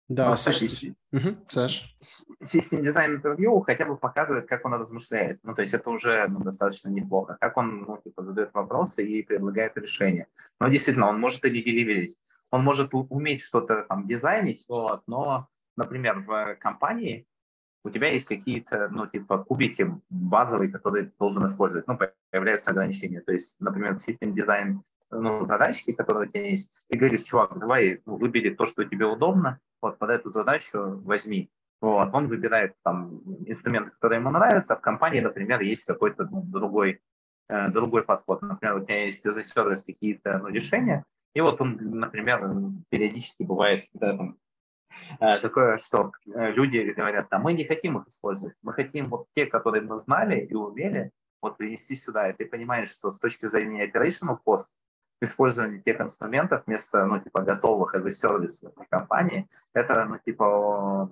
[0.08, 1.96] Да, ну, кстати, угу, Саш.
[2.44, 5.40] Систем дизайн интервью хотя бы показывает, как он размышляет.
[5.44, 7.38] Ну, то есть это уже ну, достаточно неплохо.
[7.40, 10.28] Как он ну, типа, задает вопросы и предлагает решения.
[10.60, 12.18] Но действительно, он может и деливерить.
[12.52, 17.28] Он может уметь что-то там дизайнить, вот, но, например, в компании
[17.84, 21.88] у тебя есть какие-то, ну, типа, кубики базовые, которые ты должен использовать.
[21.88, 21.98] Ну,
[22.32, 23.22] появляются ограничения.
[23.22, 28.02] То есть, например, систем дизайн ну, задачки, которые у тебя есть, и говоришь, чувак, давай
[28.06, 31.50] ну, выбери то, что тебе удобно, вот под эту задачу возьми.
[31.82, 36.42] Вот, он выбирает там инструмент, который ему нравится, а в компании, например, есть какой-то ну,
[36.44, 37.02] другой,
[37.48, 38.42] э, другой подход.
[38.42, 42.42] Например, у тебя есть за сервис какие-то ну, решения, и вот он, например,
[42.90, 44.38] периодически бывает да, там,
[45.20, 49.28] э, такое, что э, люди говорят, а мы не хотим их использовать, мы хотим вот
[49.36, 51.12] те, которые мы знали и умели,
[51.42, 54.66] вот принести сюда, и ты понимаешь, что с точки зрения operational cost
[55.22, 61.10] использование тех инструментов вместо, ну, типа, готовых as a компании, это, ну, типа,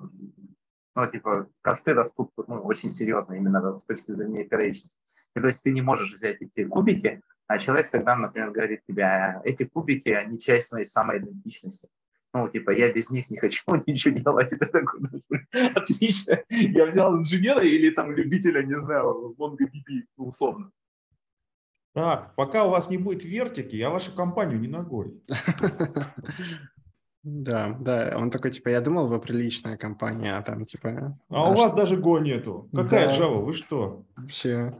[0.97, 4.97] ну, типа, косты растут ну, очень серьезно именно с точки зрения operations.
[5.35, 9.03] И, то есть ты не можешь взять эти кубики, а человек тогда, например, говорит тебе,
[9.03, 11.87] «А эти кубики, они часть моей самоидентичности.
[12.33, 14.51] Ну, типа, я без них не хочу ничего делать.
[14.51, 15.01] Это такой,
[15.75, 16.39] отлично.
[16.49, 20.71] Я взял инженера или там любителя, не знаю, MongoDB, ну, условно.
[21.93, 25.21] Так, пока у вас не будет вертики, я вашу компанию не ногой.
[27.29, 31.19] Да, да, он такой, типа, я думал, вы приличная компания, а там, типа...
[31.29, 32.69] А, у вас даже Go нету.
[32.73, 34.05] Какая Java, вы что?
[34.15, 34.73] Вообще,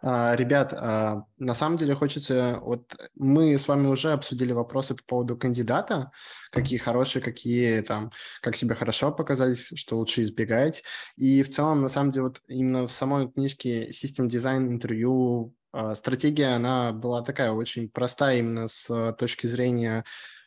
[0.00, 2.60] а, ребят, а, на самом деле хочется...
[2.62, 6.12] Вот мы с вами уже обсудили вопросы по поводу кандидата,
[6.52, 8.12] какие хорошие, какие там,
[8.42, 10.84] как себя хорошо показать, что лучше избегать.
[11.16, 15.96] И в целом, на самом деле, вот именно в самой книжке System Design интервью а,
[15.96, 20.04] стратегия, она была такая очень простая именно с точки зрения а,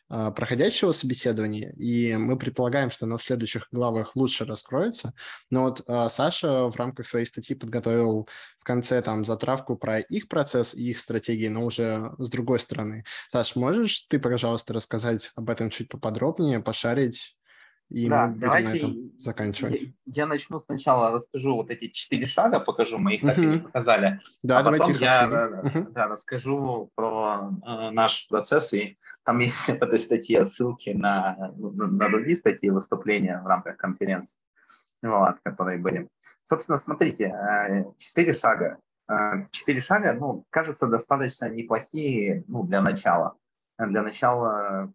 [0.08, 5.14] проходящего собеседования, и мы предполагаем, что она в следующих главах лучше раскроется.
[5.50, 8.28] Но вот а, Саша в рамках своей статьи подготовил
[8.58, 13.04] в конце там затравку про их процесс и их стратегии, но уже с другой стороны.
[13.32, 17.35] Саш, можешь ты, пожалуйста, рассказать об этом чуть поподробнее, пошарить
[17.88, 19.80] и да, мы будем давайте на этом заканчивать.
[19.80, 23.58] Я, я начну сначала, расскажу вот эти четыре шага, покажу, мы их так и не
[23.58, 24.20] показали.
[24.42, 25.92] Да, а давайте потом я uh-huh.
[25.92, 31.86] да, расскажу про э, наш процесс, и там есть в этой статье ссылки на, на,
[31.86, 34.36] на другие статьи выступления в рамках конференции,
[35.02, 36.08] вот, которые были.
[36.44, 38.78] Собственно, смотрите, э, четыре шага.
[39.08, 43.36] Э, четыре шага, ну, кажется, достаточно неплохие ну, для начала.
[43.78, 44.92] Для начала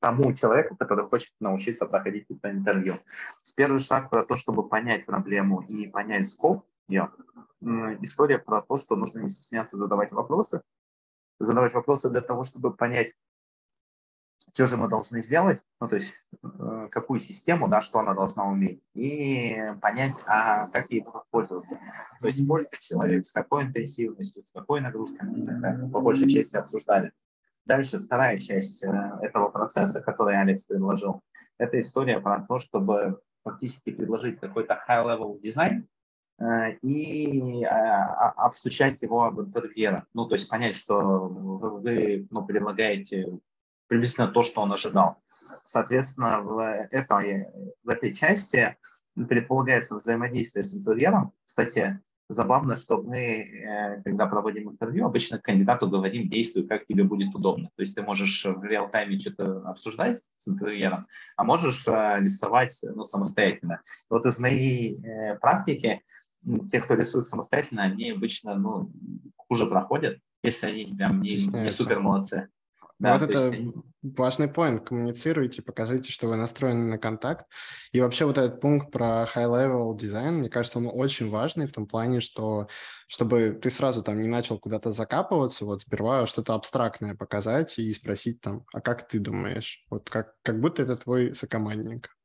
[0.00, 2.94] тому человеку, который хочет научиться проходить это интервью.
[3.56, 7.10] Первый шаг про то, чтобы понять проблему и понять скоп ее.
[8.00, 10.62] История про то, что нужно не стесняться задавать вопросы.
[11.38, 13.14] Задавать вопросы для того, чтобы понять,
[14.52, 18.46] что же мы должны сделать, ну, то есть э, какую систему, да, что она должна
[18.46, 21.78] уметь, и понять, а как ей пользоваться.
[22.20, 25.28] То есть сколько человек, с какой интенсивностью, с какой нагрузкой,
[25.92, 27.12] по большей части обсуждали.
[27.66, 31.22] Дальше вторая часть э, этого процесса, который Алекс предложил,
[31.58, 35.88] это история про то, чтобы фактически предложить какой-то high-level дизайн
[36.38, 40.06] э, и а, обстучать его об интервьюера.
[40.14, 43.36] Ну, то есть понять, что вы ну, предлагаете
[43.88, 45.22] приблизительно то, что он ожидал.
[45.64, 46.58] Соответственно, в
[46.90, 47.46] этой,
[47.82, 48.76] в этой части
[49.14, 51.32] предполагается взаимодействие с интервьюером.
[51.44, 57.32] Кстати, Забавно, что мы, э, когда проводим интервью, обычно кандидату говорим, действуй, как тебе будет
[57.34, 57.70] удобно.
[57.76, 61.06] То есть ты можешь в реал-тайме что-то обсуждать с интервьюером,
[61.36, 63.80] а можешь э, рисовать ну, самостоятельно.
[64.10, 66.02] Вот из моей э, практики
[66.70, 68.92] те, кто рисует самостоятельно, они обычно ну,
[69.36, 72.48] хуже проходят, если они прям не, не супер молодцы.
[72.98, 73.74] Да, вот это есть...
[74.02, 74.80] важный point.
[74.80, 77.46] Коммуницируйте, покажите, что вы настроены на контакт.
[77.92, 81.86] И вообще вот этот пункт про high-level дизайн, мне кажется, он очень важный в том
[81.86, 82.68] плане, что
[83.06, 88.40] чтобы ты сразу там не начал куда-то закапываться, вот сперва что-то абстрактное показать и спросить
[88.40, 89.84] там, а как ты думаешь?
[89.90, 92.15] Вот как, как будто это твой сокомандник.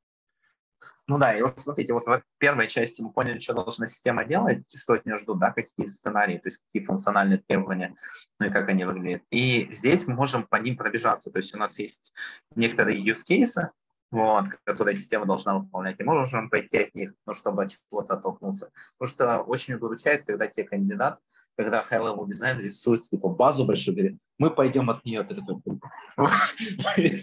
[1.12, 4.64] Ну да, и вот смотрите, вот в первой части мы поняли, что должна система делать,
[4.74, 7.96] что от нее ждут, да, какие сценарии, то есть какие функциональные требования,
[8.40, 9.22] ну и как они выглядят.
[9.30, 12.14] И здесь мы можем по ним пробежаться, то есть у нас есть
[12.56, 13.72] некоторые use cases,
[14.12, 18.72] вот, которые система должна выполнять, и можем пойти от них, ну, чтобы от чего-то оттолкнуться.
[19.00, 21.20] Потому что очень выручает, когда тебе кандидат,
[21.56, 25.62] когда high-level дизайн рисует типа, базу большую, говорит, мы пойдем от нее, ты такой,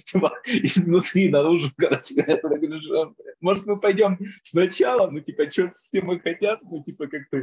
[0.04, 2.48] типа, изнутри наружу, когда это
[3.40, 7.42] может, мы пойдем сначала, ну, типа, что системы хотят, ну, типа, как-то,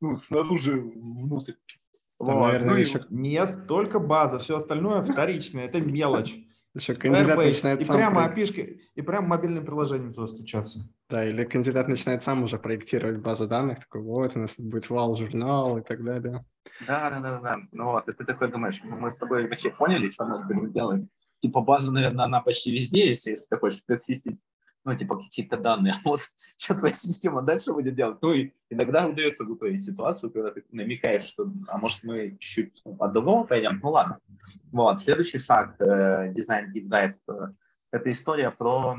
[0.00, 1.54] ну, снаружи внутрь.
[2.18, 2.46] вот.
[2.46, 3.04] наверное, ну, еще...
[3.10, 6.36] Нет, только база, все остальное вторичное, это мелочь.
[6.74, 7.96] Еще кандидат Airbase, начинает и сам...
[7.96, 10.80] Прямо опишки, и прямо мобильным приложением туда стучаться.
[11.08, 15.14] Да, или кандидат начинает сам уже проектировать базу данных, такой, вот, у нас будет вал
[15.14, 16.44] журнал и так далее.
[16.86, 17.58] Да, да, да, да.
[17.72, 21.04] Ну вот, и ты такой думаешь, мы с тобой вообще поняли, что мы делать.
[21.40, 24.40] Типа база, наверное, она почти везде есть, если ты хочешь персистить
[24.84, 25.94] ну, типа, какие-то данные.
[26.04, 26.20] Вот
[26.56, 28.18] что твоя система дальше будет делать?
[28.20, 33.12] Ну, и иногда удается выправить ситуацию, когда ты намекаешь, что, а может, мы чуть-чуть от
[33.12, 33.80] другого пойдем?
[33.82, 34.18] Ну, ладно.
[34.72, 37.52] Вот, следующий шаг, э, дизайн Deep Dive, э,
[37.90, 38.98] это история про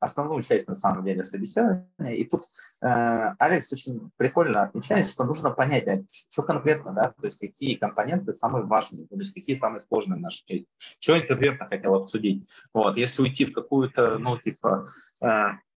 [0.00, 1.86] основную часть, на самом деле, собеседования.
[2.14, 2.42] И тут
[2.82, 5.98] э, Алекс очень прикольно отмечает, что нужно понять, а
[6.30, 10.22] что конкретно, да, то есть какие компоненты самые важные, то есть какие самые сложные в
[10.22, 10.66] нашей жизни.
[10.98, 12.48] Что он конкретно хотел обсудить.
[12.72, 14.86] Вот, если уйти в какую-то, ну, типа,
[15.22, 15.26] э,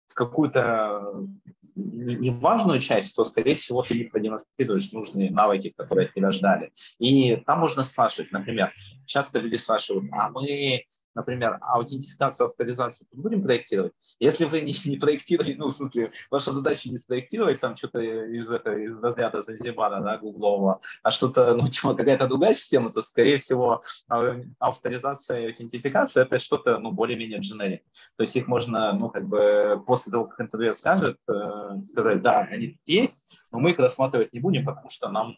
[0.08, 1.28] в какую-то
[1.76, 6.72] неважную часть, то, скорее всего, ты не продемонстрируешь нужные навыки, которые от тебя ждали.
[6.98, 8.72] И там можно спрашивать, например,
[9.06, 10.84] часто люди спрашивают, а мы
[11.14, 13.92] например, аутентификацию, авторизацию будем проектировать.
[14.18, 18.50] Если вы не, не проектируете, ну, в смысле, ваша задача не спроектировать там что-то из,
[18.50, 23.36] это, из разряда Занзибара, да, гуглового, а что-то, ну, типа, какая-то другая система, то, скорее
[23.36, 27.82] всего, а, авторизация и аутентификация– это что-то, ну, более-менее дженерик.
[28.16, 32.40] То есть их можно, ну, как бы, после того, как интервью скажет, э, сказать, да,
[32.40, 35.36] они есть, но мы их рассматривать не будем, потому что нам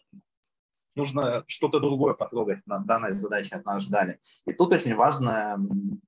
[0.95, 4.19] нужно что-то другое потрогать на данной задаче от нас ждали.
[4.45, 5.59] И тут очень важно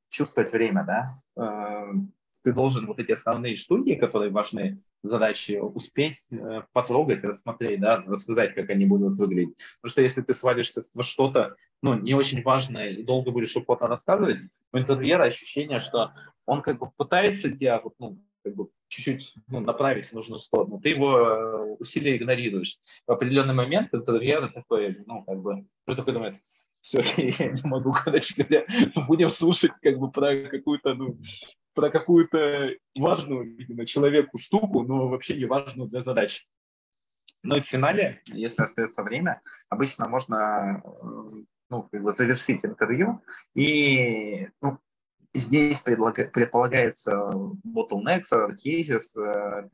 [0.09, 1.05] чувствовать время, да.
[1.41, 1.93] Э,
[2.43, 8.53] ты должен вот эти основные штуки, которые важны задачи, успеть э, потрогать, рассмотреть, да, рассказать,
[8.53, 9.55] как они будут выглядеть.
[9.81, 13.87] Потому что если ты свалишься во что-то, ну, не очень важное и долго будешь охотно
[13.87, 14.37] рассказывать,
[14.71, 16.13] у интервьюера ощущение, что
[16.45, 20.79] он как бы пытается тебя вот, ну, как бы чуть-чуть ну, направить в нужную сторону,
[20.79, 22.77] ты его э, усилия игнорируешь.
[23.07, 26.35] В определенный момент интервьюер такой, ну, как бы, уже такой думает,
[26.79, 28.65] все, я не могу, короче говоря,
[29.07, 31.19] будем слушать как бы про какую-то, ну,
[31.73, 36.45] про какую-то важную именно человеку штуку, но вообще не важную для задачи.
[37.41, 43.21] Ну в финале, если остается время, обычно можно э, ну, завершить интервью
[43.55, 44.77] и ну,
[45.35, 47.11] Здесь предполагается
[47.65, 48.31] bottlenecks,
[48.63, 49.69] cases, э,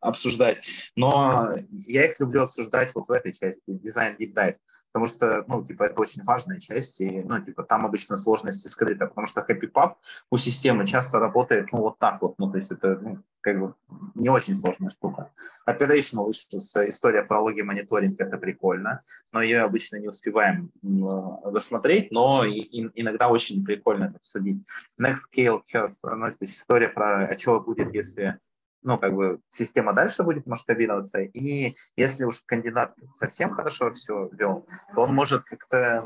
[0.00, 0.64] обсуждать,
[0.96, 4.56] но я их люблю обсуждать вот в этой части, дизайн deep dive,
[4.92, 9.06] потому что, ну, типа, это очень важная часть, и, ну, типа, там обычно сложности скрыты,
[9.06, 9.94] потому что happy pub
[10.30, 13.74] у системы часто работает, ну, вот так вот, ну, то есть это, ну, как бы
[14.14, 15.32] не очень сложная штука.
[15.68, 19.00] Operational issues, история про логи мониторинг, это прикольно,
[19.32, 24.64] но ее обычно не успеваем досмотреть, но и, и, иногда очень прикольно это обсудить.
[25.00, 28.38] Next scale curve, ну, это история про, а что будет, если
[28.82, 34.66] ну, как бы система дальше будет масштабироваться, и если уж кандидат совсем хорошо все вел,
[34.94, 36.02] то он может как-то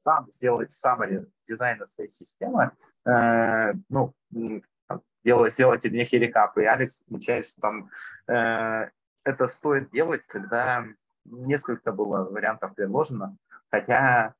[0.00, 2.72] сам сделать summary дизайна своей системы,
[3.04, 4.14] э, ну,
[5.26, 6.56] делать, сделать некий рекап.
[6.56, 7.90] И Алекс отмечает, что там
[8.28, 8.90] э,
[9.24, 10.86] это стоит делать, когда
[11.24, 13.36] несколько было вариантов предложено,
[13.70, 14.34] хотя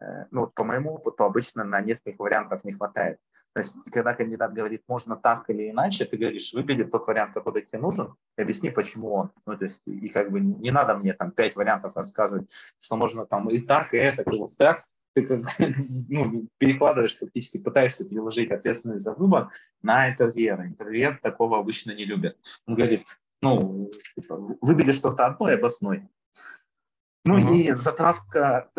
[0.00, 3.18] Э, ну, по моему опыту, обычно на несколько вариантов не хватает.
[3.52, 7.62] То есть, когда кандидат говорит, можно так или иначе, ты говоришь, выбери тот вариант, который
[7.62, 9.30] тебе нужен, объясни, почему он.
[9.44, 13.26] Ну, то есть, и как бы не надо мне там пять вариантов рассказывать, что можно
[13.26, 14.80] там и так, и это, и вот так.
[15.14, 15.40] Ты как,
[16.08, 19.50] ну, перекладываешь, фактически пытаешься переложить ответственность за выбор
[19.82, 20.66] на интервьюера.
[20.66, 22.38] Интервьюер такого обычно не любит.
[22.66, 23.04] Он говорит,
[23.42, 26.08] ну, типа, выбери что-то одно и обосной.
[27.24, 27.54] Ну uh-huh.
[27.54, 28.70] и затравка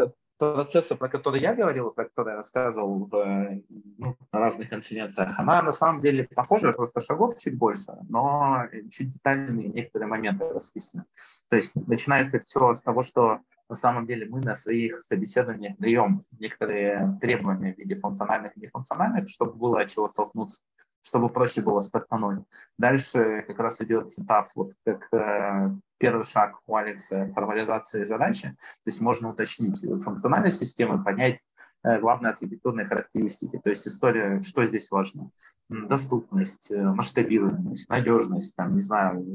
[0.42, 3.62] процесса, про который я говорил, про который я рассказывал в,
[3.98, 9.12] ну, на разных конференциях, она на самом деле похожа, просто шагов чуть больше, но чуть
[9.12, 11.04] детальнее некоторые моменты расписаны.
[11.50, 16.26] То есть начинается все с того, что на самом деле мы на своих собеседованиях даем
[16.40, 20.62] некоторые требования в виде функциональных и нефункциональных, чтобы было от чего толкнуться
[21.04, 22.46] чтобы проще было стартануть.
[22.78, 28.86] Дальше как раз идет этап, вот как э, первый шаг у Алекса формализации задачи, то
[28.86, 31.40] есть можно уточнить функциональность системы, понять
[31.84, 35.32] э, главные архитектурные характеристики, то есть история, что здесь важно,
[35.70, 39.26] доступность, э, масштабируемость, надежность, там, не знаю,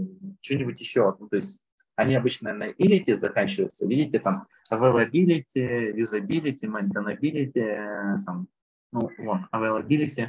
[0.40, 1.60] что-нибудь еще, ну, то есть
[1.96, 8.48] они обычно на ility заканчиваются, видите, там, availability, usability, maintainability, э, там,
[8.92, 10.28] ну, вон, availability,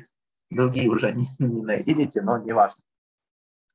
[0.49, 2.84] другие уже не, не найдете, но не важно.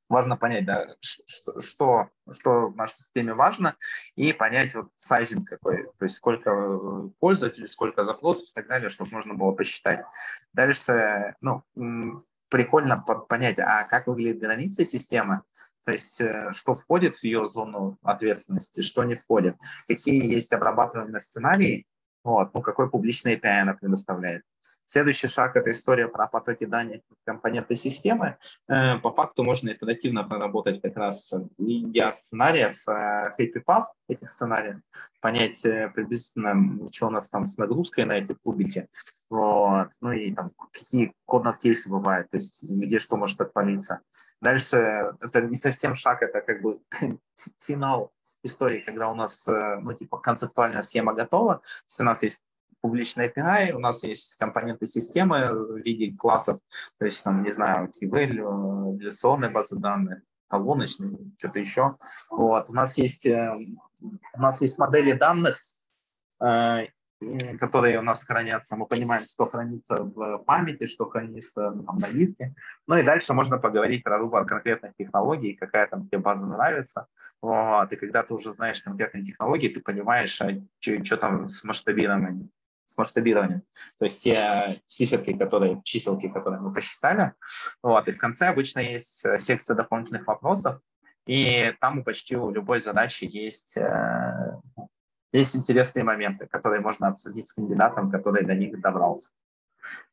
[0.09, 3.77] Важно понять, да, что, что, в нашей системе важно,
[4.15, 9.11] и понять вот сайзинг какой, то есть сколько пользователей, сколько запросов и так далее, чтобы
[9.11, 10.05] можно было посчитать.
[10.51, 11.63] Дальше, ну,
[12.49, 15.41] прикольно понять, а как выглядит граница системы,
[15.85, 19.57] То есть, э, что входит в ее зону ответственности, что не входит,
[19.87, 21.85] какие есть обрабатываемые сценарии,
[22.23, 24.43] вот, ну, какой публичный API она предоставляет.
[24.85, 28.37] Следующий шаг– это история про потоки данных компоненты системы.
[28.69, 34.79] Э, по факту можно итеративно проработать как раз я сценариев, э, happy path этих сценариев,
[35.19, 38.87] понять приблизительно, что у нас там с нагрузкой на эти кубики,
[39.33, 39.89] вот.
[40.01, 44.01] ну и там какие коднот-кейсы бывают, то есть где что может отпалиться.
[44.41, 46.79] Дальше это не совсем шаг, это как бы
[47.59, 48.11] финал
[48.43, 52.43] истории, когда у нас, э, ну, типа, концептуальная схема готова, то есть у нас есть
[52.81, 56.59] публичный API, у нас есть компоненты системы в виде классов,
[56.99, 61.97] то есть, там, не знаю, TVL, реляционные базы данных, колоночные, что-то еще.
[62.29, 62.69] Вот.
[62.69, 63.55] У нас есть, э,
[64.33, 65.61] у нас есть модели данных,
[66.41, 66.87] э,
[67.59, 68.75] которые у нас хранятся.
[68.75, 72.55] Мы понимаем, что хранится в памяти, что хранится там, на диске.
[72.87, 77.07] Ну и дальше можно поговорить про выбор конкретных технологий, какая там тебе база нравится.
[77.41, 77.91] Вот.
[77.91, 80.49] И когда ты уже знаешь конкретные технологии, ты понимаешь, а
[80.79, 82.49] что там с масштабированием
[82.85, 83.61] с масштабированием.
[83.97, 87.33] То есть те циферки, которые, чиселки, которые мы посчитали.
[87.81, 88.07] Вот.
[88.07, 90.79] И в конце обычно есть э, секция дополнительных вопросов,
[91.25, 94.59] и там у почти у любой задачи есть э,
[95.39, 99.31] есть интересные моменты, которые можно обсудить с кандидатом, который до них добрался.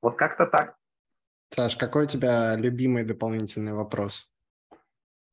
[0.02, 0.76] Вот как-то так.
[1.54, 4.28] Саш, какой у тебя любимый дополнительный вопрос?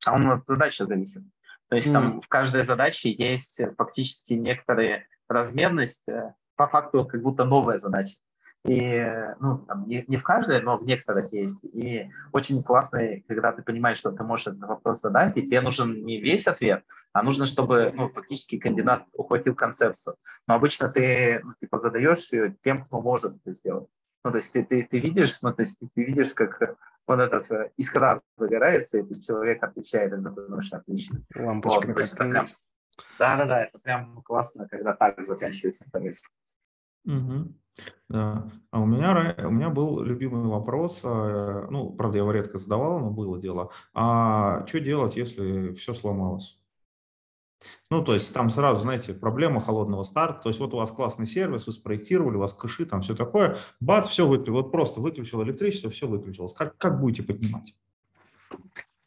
[0.04, 1.22] А он от задачи зависит.
[1.68, 1.92] То есть mm.
[1.92, 8.16] там в каждой задаче есть фактически некоторые размерности, по факту как будто новая задача.
[8.64, 9.06] И
[9.40, 11.62] ну, там, не, не в каждой, но в некоторых есть.
[11.62, 16.04] И очень классно, когда ты понимаешь, что ты можешь этот вопрос задать, и тебе нужен
[16.04, 20.16] не весь ответ, а нужно, чтобы ну, фактически кандидат ухватил концепцию.
[20.46, 23.88] Но обычно ты ну, типа, задаешь ее тем, кто может это сделать.
[24.24, 27.50] Ну, то есть ты, ты, ты видишь, ну, то есть ты видишь, как вот этот
[27.50, 31.22] э, искра загорается, и этот человек отвечает, это думаешь, отлично.
[31.34, 32.46] Лампочка вот, то есть это прям,
[33.18, 35.84] да, да, да, это прям классно, когда так заканчивается.
[37.06, 37.54] Угу.
[38.08, 38.50] Да.
[38.70, 42.98] А у меня, у меня был любимый вопрос, э, ну, правда, я его редко задавал,
[43.00, 43.70] но было дело.
[43.94, 46.58] А что делать, если все сломалось?
[47.90, 50.42] Ну, то есть там сразу, знаете, проблема холодного старта.
[50.42, 53.56] То есть вот у вас классный сервис, вы спроектировали, у вас кэши, там все такое.
[53.80, 54.54] Бац, все выключил.
[54.54, 56.52] Вот просто выключил электричество, все выключилось.
[56.52, 57.74] Как, как будете поднимать?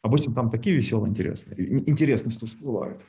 [0.02, 3.00] Обычно там такие веселые, интересные, интересности всплывают.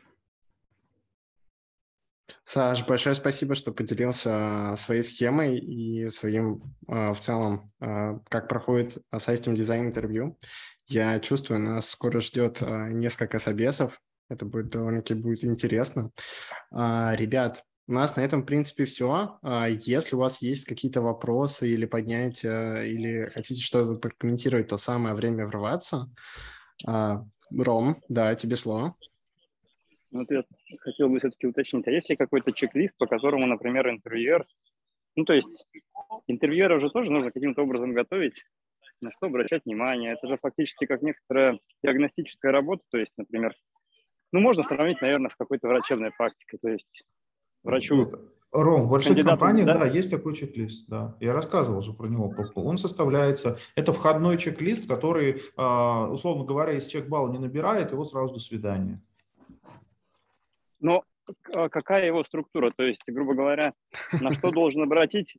[2.45, 8.97] Саш, большое спасибо, что поделился своей схемой и своим а, в целом, а, как проходит
[9.17, 10.37] сайстим дизайн интервью.
[10.87, 13.99] Я чувствую, нас скоро ждет а, несколько собесов.
[14.29, 16.11] Это будет довольно-таки будет интересно.
[16.71, 19.37] Ребят, у нас на этом, в принципе, все.
[19.83, 25.45] Если у вас есть какие-то вопросы или поднять, или хотите что-то прокомментировать, то самое время
[25.45, 26.09] врываться.
[26.85, 28.95] Ром, да, тебе слово.
[30.13, 30.43] Ну, вот я
[30.79, 34.45] хотел бы все-таки уточнить, а есть ли какой-то чек-лист, по которому, например, интервьюер,
[35.15, 35.49] ну, то есть
[36.27, 38.45] интервьюера уже тоже нужно каким-то образом готовить,
[39.01, 40.13] на что обращать внимание.
[40.13, 43.55] Это же фактически как некоторая диагностическая работа, то есть, например,
[44.31, 47.03] ну, можно сравнить, наверное, с какой-то врачебной практикой, то есть
[47.63, 48.11] врачу...
[48.51, 49.79] Ром, в больших компаниях, да?
[49.79, 51.17] да, есть такой чек-лист, да.
[51.19, 52.31] Я рассказывал же про него.
[52.53, 58.35] Он составляется, это входной чек-лист, который, а, условно говоря, человек балл не набирает, его сразу
[58.35, 59.01] до свидания.
[60.83, 61.03] Но
[61.51, 62.71] а какая его структура?
[62.75, 63.73] То есть, грубо говоря,
[64.11, 65.37] на что должен обратить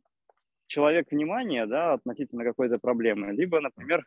[0.67, 3.33] человек внимание да, относительно какой-то проблемы?
[3.33, 4.05] Либо, например,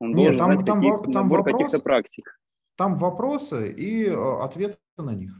[0.00, 2.40] он должен Нет, там, знать там, каких, там вопрос, каких-то практик.
[2.76, 5.32] Там вопросы и э, ответы на них.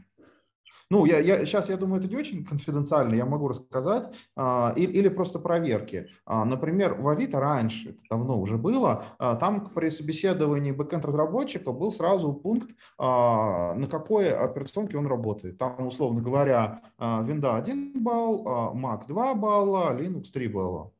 [0.91, 4.91] Ну, я, я, сейчас, я думаю, это не очень конфиденциально, я могу рассказать, а, или,
[4.91, 6.07] или просто проверки.
[6.25, 11.91] А, например, в Авито раньше, это давно уже было, а, там при собеседовании бэкэнд-разработчика был
[11.91, 15.59] сразу пункт, а, на какой операционке он работает.
[15.59, 20.91] Там, условно говоря, а, Windows 1 балл, а, Mac 2 балла, Linux 3 балла.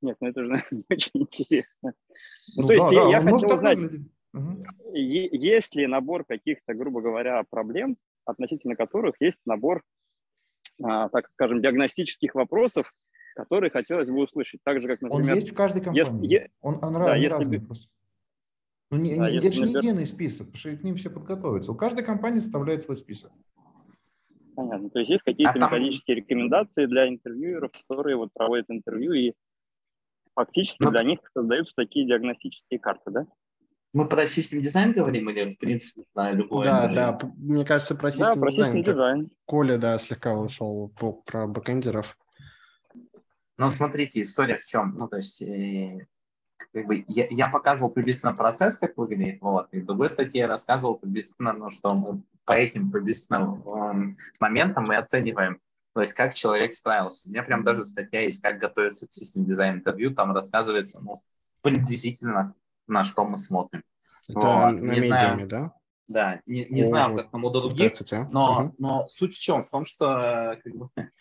[0.00, 0.50] Нет, ну это же
[0.90, 1.94] очень интересно.
[2.56, 3.78] Ну, ну, то да, есть да, я хотел узнать,
[4.34, 4.64] угу.
[4.92, 9.82] есть ли набор каких-то, грубо говоря, проблем, относительно которых есть набор,
[10.82, 12.92] а, так скажем, диагностических вопросов,
[13.34, 14.60] которые хотелось бы услышать.
[14.64, 15.30] Так же, как, например...
[15.30, 16.32] Он есть в каждой компании.
[16.32, 17.28] Если, он, он да, если...
[17.28, 17.96] разный просто.
[18.90, 21.72] Ну, не, да, не, это же не единый список, потому что к ним все подготовиться.
[21.72, 23.32] У каждой компании составляет свой список.
[24.54, 24.90] Понятно.
[24.90, 25.72] То есть есть какие-то а там...
[25.72, 29.32] методические рекомендации для интервьюеров, которые вот проводят интервью, и
[30.34, 30.90] фактически Но...
[30.90, 33.26] Ну, для них создаются такие диагностические карты, да?
[33.92, 36.64] Мы про system design говорим или в принципе на любой?
[36.64, 38.82] Да, да, мне кажется, про system да, design.
[38.82, 39.30] design.
[39.44, 42.16] Коля, да, слегка ушел по, про бэкэндеров.
[43.58, 44.94] Ну, смотрите, история в чем?
[44.96, 46.06] Ну, то есть, э,
[46.72, 50.48] как бы я, я показывал приблизительно процесс, как выглядит, вот, и в другой статье я
[50.48, 55.60] рассказывал приблизительно, ну, что мы по этим приблизительным um, моментам мы оцениваем,
[55.94, 57.28] то есть как человек справился.
[57.28, 61.20] У меня прям даже статья есть, как готовиться к систем дизайн интервью, там рассказывается, ну,
[61.60, 62.54] приблизительно
[62.86, 63.82] на что мы смотрим.
[64.28, 64.46] Это вот.
[64.46, 65.72] на не медиуме, знаю, да?
[66.08, 67.92] Да, не, не О, знаю, как там у других,
[68.30, 68.74] но, угу.
[68.78, 69.64] но суть в чем?
[69.64, 70.88] В том, что как бы,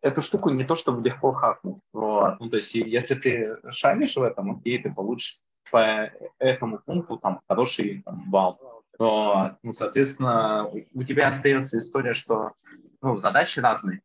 [0.00, 1.80] эту штуку не то чтобы легко хакнуть.
[1.92, 2.40] Вот.
[2.40, 7.40] Ну, то есть, если ты шаришь в этом, окей, ты получишь по этому пункту там
[7.48, 8.56] хороший там, балл.
[8.98, 12.52] То, ну, соответственно, у тебя остается история, что
[13.00, 14.02] ну, задачи разные.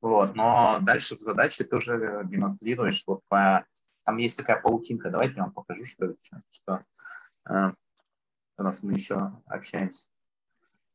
[0.00, 3.64] Вот, но дальше в задаче ты уже демонстрируешь вот по...
[4.08, 5.10] Там есть такая паутинка.
[5.10, 6.14] Давайте я вам покажу, что,
[6.50, 6.82] что
[7.46, 7.72] э,
[8.56, 10.08] раз мы еще общаемся.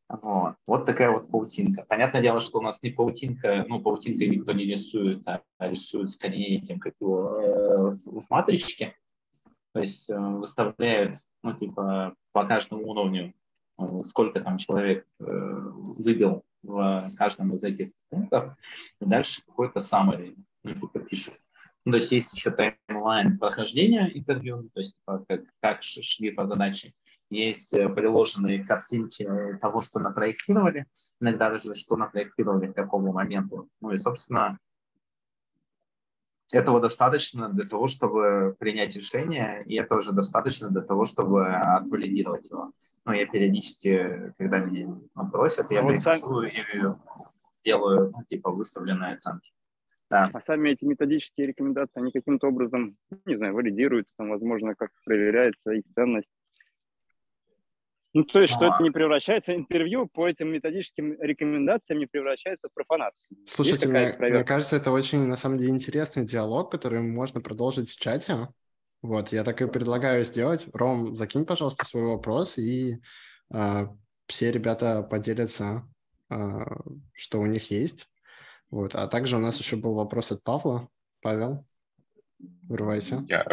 [0.09, 0.55] Вот.
[0.65, 1.85] вот такая вот паутинка.
[1.87, 6.57] Понятное дело, что у нас не паутинка, ну, паутинкой никто не рисует, а рисуют скорее
[6.57, 8.95] этим, как его, э, в матричке.
[9.73, 13.35] То есть э, выставляют, ну, типа, по каждому уровню,
[13.77, 18.57] э, сколько там человек э, выбил в каждом из этих пунктов,
[18.99, 21.35] и дальше какой-то summary, ну, типа, пишут.
[21.85, 26.47] Ну, то есть есть еще таймлайн прохождения интервью, то есть типа, как, как шли по
[26.47, 26.93] задаче
[27.33, 29.27] есть э, приложенные картинки
[29.61, 30.85] того, что напроектировали,
[31.19, 33.69] иногда даже что напроектировали к какому моменту.
[33.81, 34.59] Ну и, собственно,
[36.51, 42.45] этого достаточно для того, чтобы принять решение, и этого же достаточно для того, чтобы отвалидировать
[42.49, 42.71] его.
[43.05, 44.95] Ну, я периодически, когда меня
[45.31, 46.53] просят, я а прихожу и
[47.65, 49.51] делаю, ну, типа, выставленные оценки.
[50.13, 50.29] Да.
[50.31, 52.95] А сами эти методические рекомендации, они каким-то образом,
[53.25, 56.29] не знаю, валидируются, там, возможно, как проверяется их ценность.
[58.13, 62.73] Ну, то есть, что это не превращается, интервью по этим методическим рекомендациям не превращается в
[62.75, 63.27] профанацию.
[63.47, 67.99] Слушайте, мне, мне кажется, это очень, на самом деле, интересный диалог, который можно продолжить в
[67.99, 68.49] чате.
[69.01, 70.67] Вот, я так и предлагаю сделать.
[70.73, 72.99] Ром, закинь, пожалуйста, свой вопрос, и
[73.51, 73.87] э,
[74.27, 75.89] все ребята поделятся,
[76.29, 76.35] э,
[77.13, 78.07] что у них есть.
[78.73, 80.89] Вот, а также у нас еще был вопрос от Павла.
[81.21, 81.63] Павел?
[82.67, 83.23] Врывайся.
[83.29, 83.45] Я,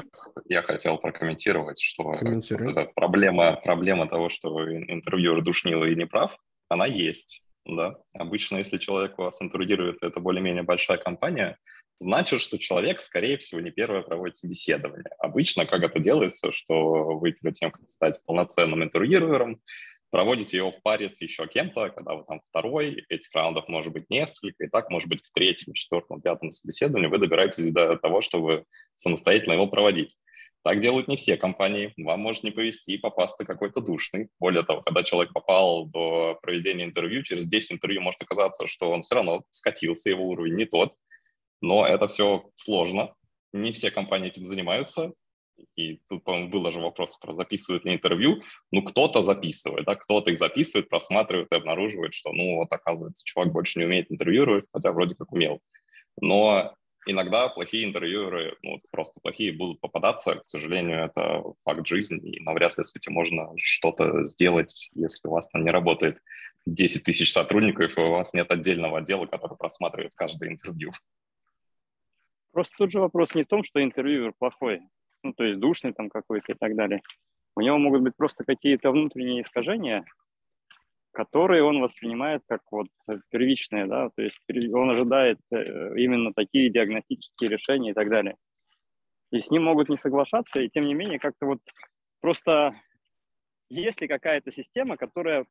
[0.47, 6.35] я хотел прокомментировать, что вот эта проблема, проблема того, что интервьюер душнил и не прав,
[6.71, 7.43] она есть.
[7.66, 7.99] Да?
[8.14, 11.59] Обычно, если человек вас интервьюирует, это более-менее большая компания,
[11.99, 15.11] значит, что человек, скорее всего, не первое проводит собеседование.
[15.18, 19.61] Обычно, как это делается, что вы перед тем, как стать полноценным интервьюером,
[20.11, 24.11] проводите его в паре с еще кем-то, когда вы там второй, этих раундов может быть
[24.11, 28.65] несколько, и так может быть к третьему, четвертому, пятому собеседованию вы добираетесь до того, чтобы
[28.97, 30.17] самостоятельно его проводить.
[30.63, 31.95] Так делают не все компании.
[31.97, 34.29] Вам может не повезти попасться какой-то душный.
[34.39, 39.01] Более того, когда человек попал до проведения интервью, через 10 интервью может оказаться, что он
[39.01, 40.93] все равно скатился, его уровень не тот.
[41.63, 43.15] Но это все сложно.
[43.55, 45.13] Не все компании этим занимаются
[45.77, 48.43] и тут, по-моему, был даже вопрос про записывают ли интервью.
[48.71, 53.53] Ну, кто-то записывает, да, кто-то их записывает, просматривает и обнаруживает, что, ну, вот, оказывается, чувак
[53.53, 55.61] больше не умеет интервьюировать, хотя вроде как умел.
[56.21, 56.75] Но
[57.07, 60.37] иногда плохие интервьюеры, ну, просто плохие будут попадаться.
[60.37, 65.33] К сожалению, это факт жизни, и навряд ли с этим можно что-то сделать, если у
[65.33, 66.19] вас там не работает
[66.67, 70.93] 10 тысяч сотрудников, и у вас нет отдельного отдела, который просматривает каждое интервью.
[72.53, 74.81] Просто тут же вопрос не в том, что интервьюер плохой
[75.23, 77.03] ну, то есть душный там какой-то и так далее,
[77.57, 80.05] у него могут быть просто какие-то внутренние искажения,
[81.12, 82.87] которые он воспринимает как вот
[83.31, 84.39] первичные, да, то есть
[84.73, 88.37] он ожидает э, именно такие диагностические решения и так далее.
[89.33, 91.61] И с ним могут не соглашаться, и тем не менее как-то вот
[92.21, 92.75] просто
[93.68, 95.47] есть ли какая-то система, которая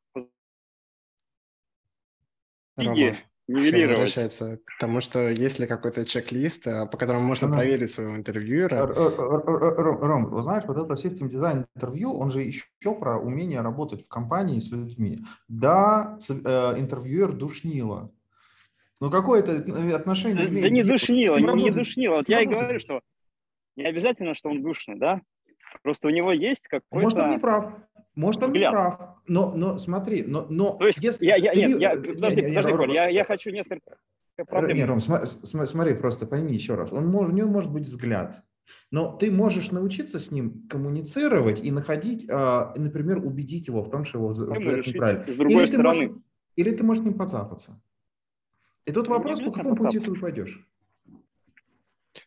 [2.76, 3.16] Рома,
[3.50, 3.98] нивелировать.
[3.98, 8.16] возвращается к тому, что есть ли какой-то чек-лист, э, по которому можно ну, проверить своего
[8.16, 8.86] интервьюера.
[8.86, 14.08] Ром, вы знаешь, вот это систем дизайн интервью, он же еще про умение работать в
[14.08, 15.18] компании с людьми.
[15.48, 18.12] Да, э, интервьюер душнило.
[19.00, 19.52] Но какое-то
[19.96, 20.64] отношение да, имеет?
[20.64, 22.16] Да не душнило, не, не душнило.
[22.16, 23.00] Вот я и говорю, что
[23.76, 25.22] не обязательно, что он душный, да?
[25.82, 26.86] Просто у него есть какой-то...
[26.90, 27.74] Может, он не прав.
[28.20, 28.72] Может, он взгляд.
[28.72, 31.60] не прав, но, но смотри, но, но То есть, если я, я, ты...
[31.60, 33.96] нет, я, подожди, не, подожди, Коль, я, я хочу несколько
[34.46, 34.76] проблем.
[34.76, 38.42] Не, Ром, смотри, смотри, просто пойми еще раз, он может, у него может быть взгляд,
[38.90, 44.04] но ты можешь научиться с ним коммуницировать и находить, а, например, убедить его в том,
[44.04, 45.24] что его взгляд неправильно.
[45.24, 45.94] С другой или стороны.
[45.94, 46.22] Ты можешь,
[46.56, 47.80] или ты можешь с ним поцапаться.
[48.84, 50.62] И тут ну, вопрос, по какому пути ты пойдешь.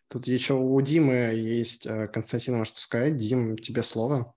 [0.07, 3.17] Тут еще у Димы есть э, Константин, что сказать.
[3.17, 4.33] Дим, тебе слово.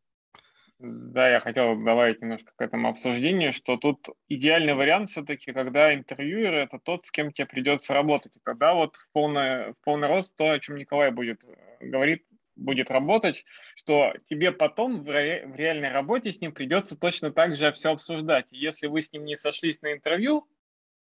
[0.78, 6.52] Да, я хотел добавить немножко к этому обсуждению, что тут идеальный вариант все-таки, когда интервьюер–
[6.54, 8.36] это тот, с кем тебе придется работать.
[8.36, 12.26] И тогда вот в полный, в полный рост то, о чем Николай будет э, говорит,
[12.56, 13.44] будет работать,
[13.74, 17.92] что тебе потом в, ре, в реальной работе с ним придется точно так же все
[17.92, 18.52] обсуждать.
[18.52, 20.46] И если вы с ним не сошлись на интервью,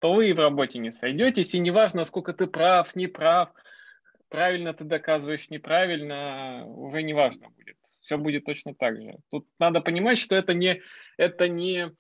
[0.00, 3.50] то вы и в работе не сойдетесь, и неважно, сколько ты прав, не прав,
[4.32, 7.76] правильно ты доказываешь, неправильно, уже не важно будет.
[8.00, 9.18] Все будет точно так же.
[9.30, 10.80] Тут надо понимать, что это не,
[11.18, 11.90] это не,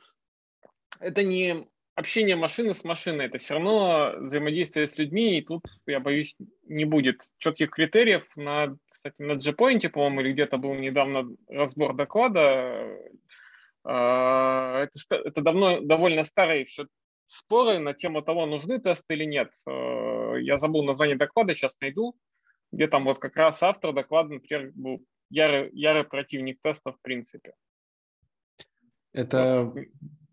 [0.98, 6.00] это не общение машины с машиной, это все равно взаимодействие с людьми, и тут, я
[6.00, 6.34] боюсь,
[6.66, 8.24] не будет четких критериев.
[8.34, 12.98] На, кстати, на Gpoint, по-моему, или где-то был недавно разбор доклада.
[13.84, 16.86] А, это, это давно, довольно старые все
[17.26, 19.52] споры на тему того, нужны тесты или нет.
[19.66, 22.16] А, я забыл название доклада, сейчас найду,
[22.70, 27.54] где там вот как раз автор доклада, например, был ярый, ярый противник теста в принципе.
[29.12, 29.72] Это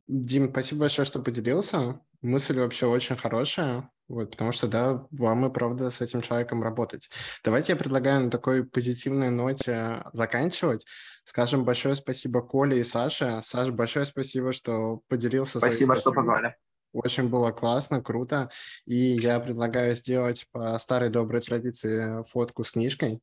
[0.08, 2.02] Дим, спасибо большое, что поделился.
[2.22, 7.10] Мысль вообще очень хорошая, вот, потому что, да, вам и правда с этим человеком работать.
[7.44, 10.86] Давайте я предлагаю на такой позитивной ноте заканчивать.
[11.24, 13.42] Скажем большое спасибо Коле и Саше.
[13.44, 15.60] Саша, большое спасибо, что поделился.
[15.60, 16.56] Спасибо, что позвали.
[16.94, 18.50] Очень было классно, круто.
[18.86, 23.22] И я предлагаю сделать по старой доброй традиции фотку с книжкой.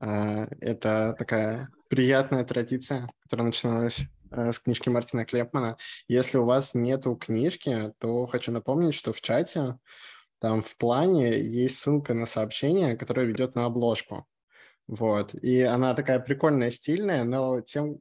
[0.00, 4.02] А, это такая приятная традиция, которая начиналась
[4.32, 5.76] Э, с книжки Мартина Клепмана.
[6.08, 9.78] Если у вас нету книжки, то хочу напомнить, что в чате
[10.40, 14.26] там в плане есть ссылка на сообщение, которое ведет на обложку.
[14.88, 15.34] Вот.
[15.34, 17.98] И она такая прикольная, стильная, но тем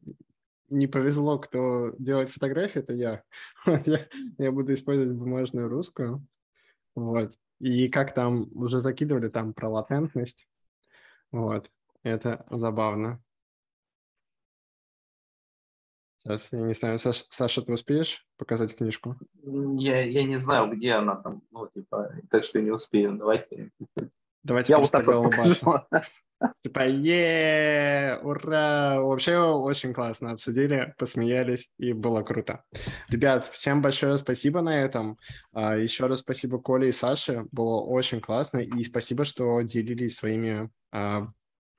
[0.72, 3.24] не повезло, кто делает фотографии, это я.
[3.86, 4.08] я.
[4.38, 6.26] Я буду использовать бумажную русскую.
[6.96, 7.34] Вот.
[7.60, 10.48] И как там уже закидывали там про латентность.
[11.32, 11.70] Вот.
[12.04, 13.22] Это забавно.
[16.24, 19.18] Сейчас, я не знаю, Саша, Саша, ты успеешь показать книжку?
[19.44, 23.18] Я, я не знаю, где она там, ну, типа, так что не успею.
[23.18, 23.72] Давайте.
[24.44, 25.56] Давайте я вот так вот покажу.
[26.64, 29.00] Типа, е ура!
[29.02, 32.64] Вообще очень классно обсудили, посмеялись, и было круто.
[33.10, 35.18] Ребят, всем большое спасибо на этом.
[35.54, 40.70] А, Еще раз спасибо Коле и Саше, было очень классно, и спасибо, что делились своими
[40.92, 41.28] а,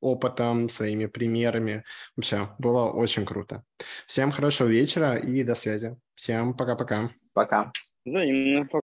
[0.01, 1.85] опытом, своими примерами.
[2.21, 3.65] Все, было очень круто.
[4.07, 5.97] Всем хорошего вечера и до связи.
[6.15, 7.11] Всем пока-пока.
[7.35, 7.73] Пока.
[8.05, 8.67] Взаимно.